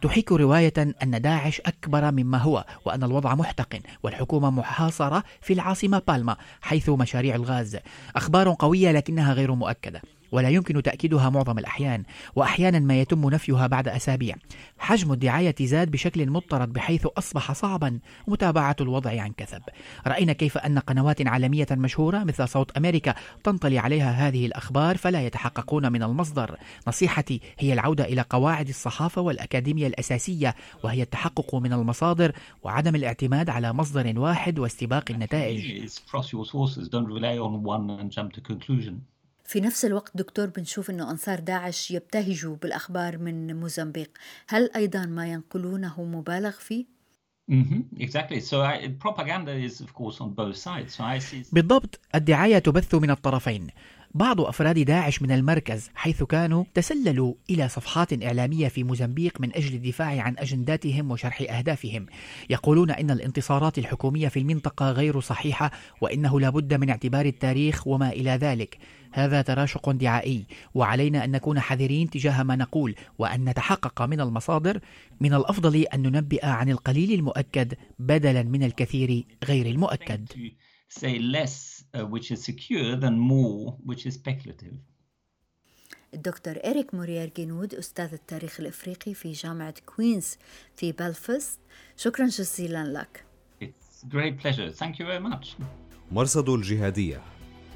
تحيك 0.03 0.33
رواية 0.33 0.95
أن 1.03 1.23
داعش 1.23 1.61
أكبر 1.61 2.11
مما 2.11 2.39
هو 2.39 2.65
وأن 2.85 3.03
الوضع 3.03 3.35
محتقن 3.35 3.81
والحكومة 4.03 4.51
محاصرة 4.51 5.25
في 5.41 5.53
العاصمة 5.53 6.03
بالما 6.09 6.37
حيث 6.61 6.89
مشاريع 6.89 7.35
الغاز. 7.35 7.79
أخبار 8.17 8.57
قوية 8.59 8.93
لكنها 8.93 9.33
غير 9.33 9.55
مؤكدة. 9.55 10.03
ولا 10.33 10.49
يمكن 10.49 10.83
تأكيدها 10.83 11.31
معظم 11.31 11.59
الأحيان 11.59 12.03
وأحيانا 12.37 12.79
ما 12.79 13.01
يتم 13.01 13.31
نفيها 13.31 13.67
بعد 13.67 13.89
أسابيع. 13.89 14.37
حجم 14.79 15.13
الدعاية 15.13 15.55
زاد 15.61 15.91
بشكل 15.91 16.31
مضطرد 16.31 16.73
بحيث 16.73 17.07
أصبح 17.19 17.53
صعبا 17.53 17.99
متابعة 18.29 18.77
الوضع 18.81 19.23
عن 19.23 19.33
كثب. 19.33 19.63
رأينا 20.07 20.33
كيف 20.33 20.59
أن 20.59 20.79
قنوات 20.79 21.27
عالمية 21.27 21.67
مشهورة 21.71 22.25
مثل 22.25 22.49
صوت 22.49 22.77
أمريكا 22.77 23.15
تنطلي 23.45 23.79
عليها 23.79 24.29
هذه 24.29 24.47
الأخبار 24.47 24.97
فلا 24.97 25.27
يتحققون 25.27 25.93
من 25.93 26.03
المصدر. 26.03 26.57
نصيحتي 26.89 27.41
هي 27.59 27.73
العودة 27.73 28.05
إلى 28.05 28.25
قواعد 28.31 28.69
الصحافة 28.69 29.23
والأكاديمية 29.23 29.87
الأساسية 29.87 30.55
وهي 30.85 31.03
التحقق 31.03 31.55
من 31.55 31.73
المصادر 31.73 32.33
وعدم 32.63 32.95
الاعتماد 32.95 33.51
على 33.51 33.73
مصدر 33.73 34.19
واحد 34.19 34.59
واستباق 34.59 35.05
النتائج. 35.11 35.61
في 39.47 39.61
نفس 39.61 39.85
الوقت 39.85 40.17
دكتور 40.17 40.47
بنشوف 40.47 40.91
إنه 40.91 41.11
أنصار 41.11 41.41
داعش 41.41 41.91
يبتهجوا 41.91 42.57
بالأخبار 42.57 43.19
من 43.19 43.61
موزمبيق. 43.61 44.11
هل 44.49 44.71
أيضا 44.77 45.07
ما 45.07 45.27
ينقلونه 45.27 46.05
مبالغ 46.05 46.51
فيه؟ 46.51 46.85
بالضبط 51.53 52.01
الدعاية 52.15 52.59
تبث 52.59 52.95
من 52.95 53.11
الطرفين. 53.11 53.67
بعض 54.17 54.41
أفراد 54.41 54.79
داعش 54.79 55.23
من 55.23 55.33
المركز 55.33 55.91
حيث 55.95 56.23
كانوا 56.23 56.65
تسللوا 56.75 57.35
إلى 57.51 57.69
صفحات 57.69 58.23
إعلامية 58.23 58.69
في 58.69 58.85
موزمبيق 58.85 59.41
من 59.41 59.57
أجل 59.57 59.75
الدفاع 59.75 60.21
عن 60.21 60.35
أجنداتهم 60.39 61.11
وشرح 61.11 61.43
أهدافهم. 61.51 62.07
يقولون 62.51 62.91
إن 62.91 63.11
الانتصارات 63.11 63.79
الحكومية 63.79 64.29
في 64.29 64.39
المنطقة 64.39 64.91
غير 64.91 65.21
صحيحة 65.21 65.71
وإنه 66.01 66.41
لا 66.41 66.51
بد 66.51 66.75
من 66.75 66.91
اعتبار 66.91 67.27
التاريخ 67.27 67.87
وما 67.87 68.09
إلى 68.09 68.31
ذلك. 68.31 68.79
هذا 69.13 69.43
تراشق 69.43 69.91
دعائي. 69.91 70.47
وعلينا 70.75 71.25
أن 71.25 71.31
نكون 71.31 71.61
حذرين 71.61 72.11
تجاه 72.11 72.43
ما 72.43 72.57
نقول 72.57 72.95
وأن 73.19 73.45
نتحقق 73.45 74.03
من 74.03 74.21
المصادر. 74.21 74.81
من 75.21 75.35
الأفضل 75.35 75.77
أن 75.77 76.03
ننبئ 76.03 76.47
عن 76.47 76.69
القليل 76.69 77.13
المؤكد 77.13 77.75
بدلا 77.99 78.43
من 78.43 78.63
الكثير 78.63 79.25
غير 79.45 79.67
المؤكد. 79.67 80.29
Say 80.89 81.19
less. 81.19 81.76
Which 82.05 82.31
is 82.31 82.45
secure 82.45 82.97
than 82.97 83.19
more 83.19 83.77
which 83.87 84.07
is 84.07 84.15
speculative. 84.15 84.75
الدكتور 86.15 86.55
إريك 86.65 86.95
موريير 86.95 87.33
جنود 87.37 87.75
أستاذ 87.75 88.13
التاريخ 88.13 88.61
الإفريقي 88.61 89.15
في 89.15 89.33
جامعة 89.33 89.75
كوينز 89.87 90.37
في 90.77 90.93
بلفست 90.93 91.59
شكرا 91.97 92.27
جزيلا 92.27 92.85
لك 92.85 93.25
It's 93.63 94.05
great 94.09 94.39
pleasure. 94.43 94.71
Thank 94.71 94.99
you 94.99 95.07
very 95.07 95.33
much. 95.33 95.47
مرصد 96.13 96.49
الجهادية 96.49 97.23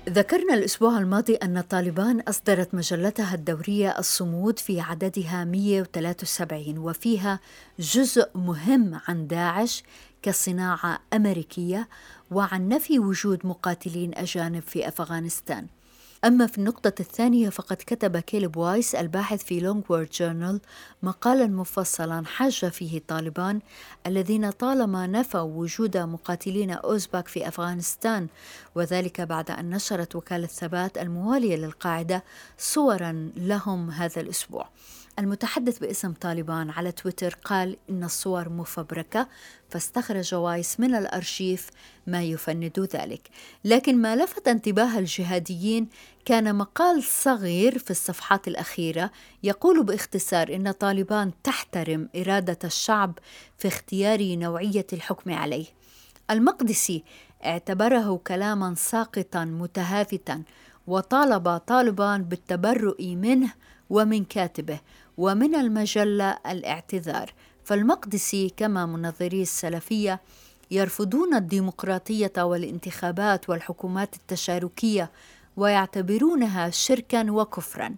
ذكرنا 0.08 0.54
الأسبوع 0.54 0.98
الماضي 0.98 1.34
أن 1.34 1.60
طالبان 1.60 2.20
أصدرت 2.20 2.74
مجلتها 2.74 3.34
الدورية 3.34 3.98
الصمود 3.98 4.58
في 4.58 4.80
عددها 4.80 5.44
173 5.44 6.78
وفيها 6.78 7.40
جزء 7.78 8.28
مهم 8.34 9.00
عن 9.08 9.26
داعش 9.26 9.82
كصناعة 10.22 11.00
أمريكية 11.12 11.88
وعن 12.30 12.68
نفي 12.68 12.98
وجود 12.98 13.46
مقاتلين 13.46 14.14
أجانب 14.14 14.62
في 14.62 14.88
أفغانستان. 14.88 15.66
أما 16.24 16.46
في 16.46 16.58
النقطة 16.58 16.92
الثانية 17.00 17.48
فقد 17.48 17.76
كتب 17.76 18.16
كيلب 18.16 18.56
وايس 18.56 18.94
الباحث 18.94 19.44
في 19.44 19.60
Long 19.60 19.84
War 19.88 20.08
Journal 20.10 20.60
مقالا 21.02 21.46
مفصلا 21.46 22.26
حاجج 22.26 22.64
فيه 22.68 23.02
طالبان 23.08 23.60
الذين 24.06 24.50
طالما 24.50 25.06
نفوا 25.06 25.40
وجود 25.40 25.96
مقاتلين 25.96 26.70
أوزباك 26.70 27.28
في 27.28 27.48
أفغانستان 27.48 28.26
وذلك 28.74 29.20
بعد 29.20 29.50
أن 29.50 29.70
نشرت 29.70 30.16
وكالة 30.16 30.46
ثبات 30.46 30.98
الموالية 30.98 31.56
للقاعدة 31.56 32.24
صورا 32.58 33.30
لهم 33.36 33.90
هذا 33.90 34.20
الأسبوع. 34.20 34.68
المتحدث 35.20 35.78
باسم 35.78 36.12
طالبان 36.12 36.70
على 36.70 36.92
تويتر 36.92 37.38
قال 37.44 37.76
إن 37.90 38.04
الصور 38.04 38.48
مفبركة 38.48 39.28
فاستخرج 39.68 40.34
وايس 40.34 40.80
من 40.80 40.94
الأرشيف 40.94 41.70
ما 42.06 42.22
يفند 42.22 42.88
ذلك. 42.96 43.28
لكن 43.64 44.02
ما 44.02 44.16
لفت 44.16 44.48
انتباه 44.48 44.98
الجهاديين 44.98 45.88
كان 46.24 46.54
مقال 46.54 47.02
صغير 47.02 47.78
في 47.78 47.90
الصفحات 47.90 48.48
الأخيرة 48.48 49.10
يقول 49.42 49.84
باختصار 49.84 50.54
إن 50.54 50.70
طالبان 50.70 51.32
تحترم 51.42 52.08
إرادة 52.16 52.58
الشعب 52.64 53.18
في 53.58 53.68
اختيار 53.68 54.36
نوعية 54.36 54.86
الحكم 54.92 55.32
عليه. 55.32 55.66
المقدسي 56.30 57.04
اعتبره 57.44 58.20
كلاما 58.26 58.74
ساقطا 58.74 59.44
متهافتا 59.44 60.42
وطالب 60.86 61.56
طالبان 61.56 62.24
بالتبرؤ 62.24 63.02
منه 63.02 63.52
ومن 63.90 64.24
كاتبه. 64.24 64.80
ومن 65.20 65.54
المجلة 65.54 66.38
الاعتذار. 66.46 67.32
فالمقدسي 67.64 68.54
كما 68.56 68.86
منظري 68.86 69.42
السلفية 69.42 70.20
يرفضون 70.70 71.34
الديمقراطية 71.34 72.32
والانتخابات 72.38 73.50
والحكومات 73.50 74.16
التشاركية 74.16 75.10
ويعتبرونها 75.56 76.70
شركا 76.70 77.30
وكفرا. 77.30 77.94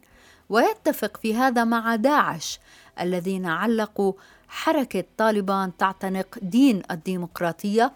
ويتفق 0.48 1.16
في 1.16 1.35
هذا 1.35 1.64
مع 1.64 1.96
داعش 1.96 2.61
الذين 3.00 3.46
علقوا 3.46 4.12
حركة 4.48 5.04
طالبان 5.16 5.76
تعتنق 5.76 6.38
دين 6.42 6.82
الديمقراطية 6.90 7.92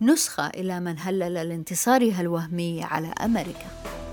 نسخة 0.00 0.46
إلى 0.46 0.80
من 0.80 0.96
هلل 0.98 1.34
لانتصارها 1.34 2.20
الوهمي 2.20 2.84
على 2.84 3.08
أمريكا. 3.24 4.05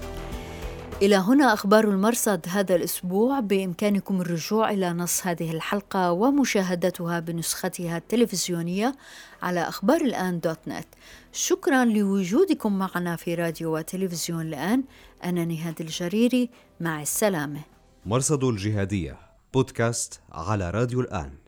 إلى 1.01 1.15
هنا 1.15 1.53
أخبار 1.53 1.84
المرصد 1.84 2.45
هذا 2.49 2.75
الأسبوع. 2.75 3.39
بإمكانكم 3.39 4.21
الرجوع 4.21 4.71
إلى 4.71 4.93
نص 4.93 5.27
هذه 5.27 5.51
الحلقة 5.51 6.12
ومشاهدتها 6.12 7.19
بنسختها 7.19 7.97
التلفزيونية 7.97 8.95
على 9.41 9.60
أخبار 9.60 10.01
الآن 10.01 10.39
دوت 10.39 10.60
نت. 10.67 10.88
شكرا 11.32 11.86
لوجودكم 11.86 12.79
معنا 12.79 13.15
في 13.15 13.36
راديو 13.36 13.77
وتلفزيون 13.77 14.41
الآن. 14.41 14.84
أنا 15.23 15.45
نهاد 15.45 15.82
الجريري 15.82 16.49
مع 16.79 17.01
السلامة. 17.01 17.62
مرصد 18.06 18.43
الجهادية 18.43 19.17
بودكاست 19.53 20.21
على 20.32 20.69
راديو 20.69 21.01
الآن. 21.01 21.42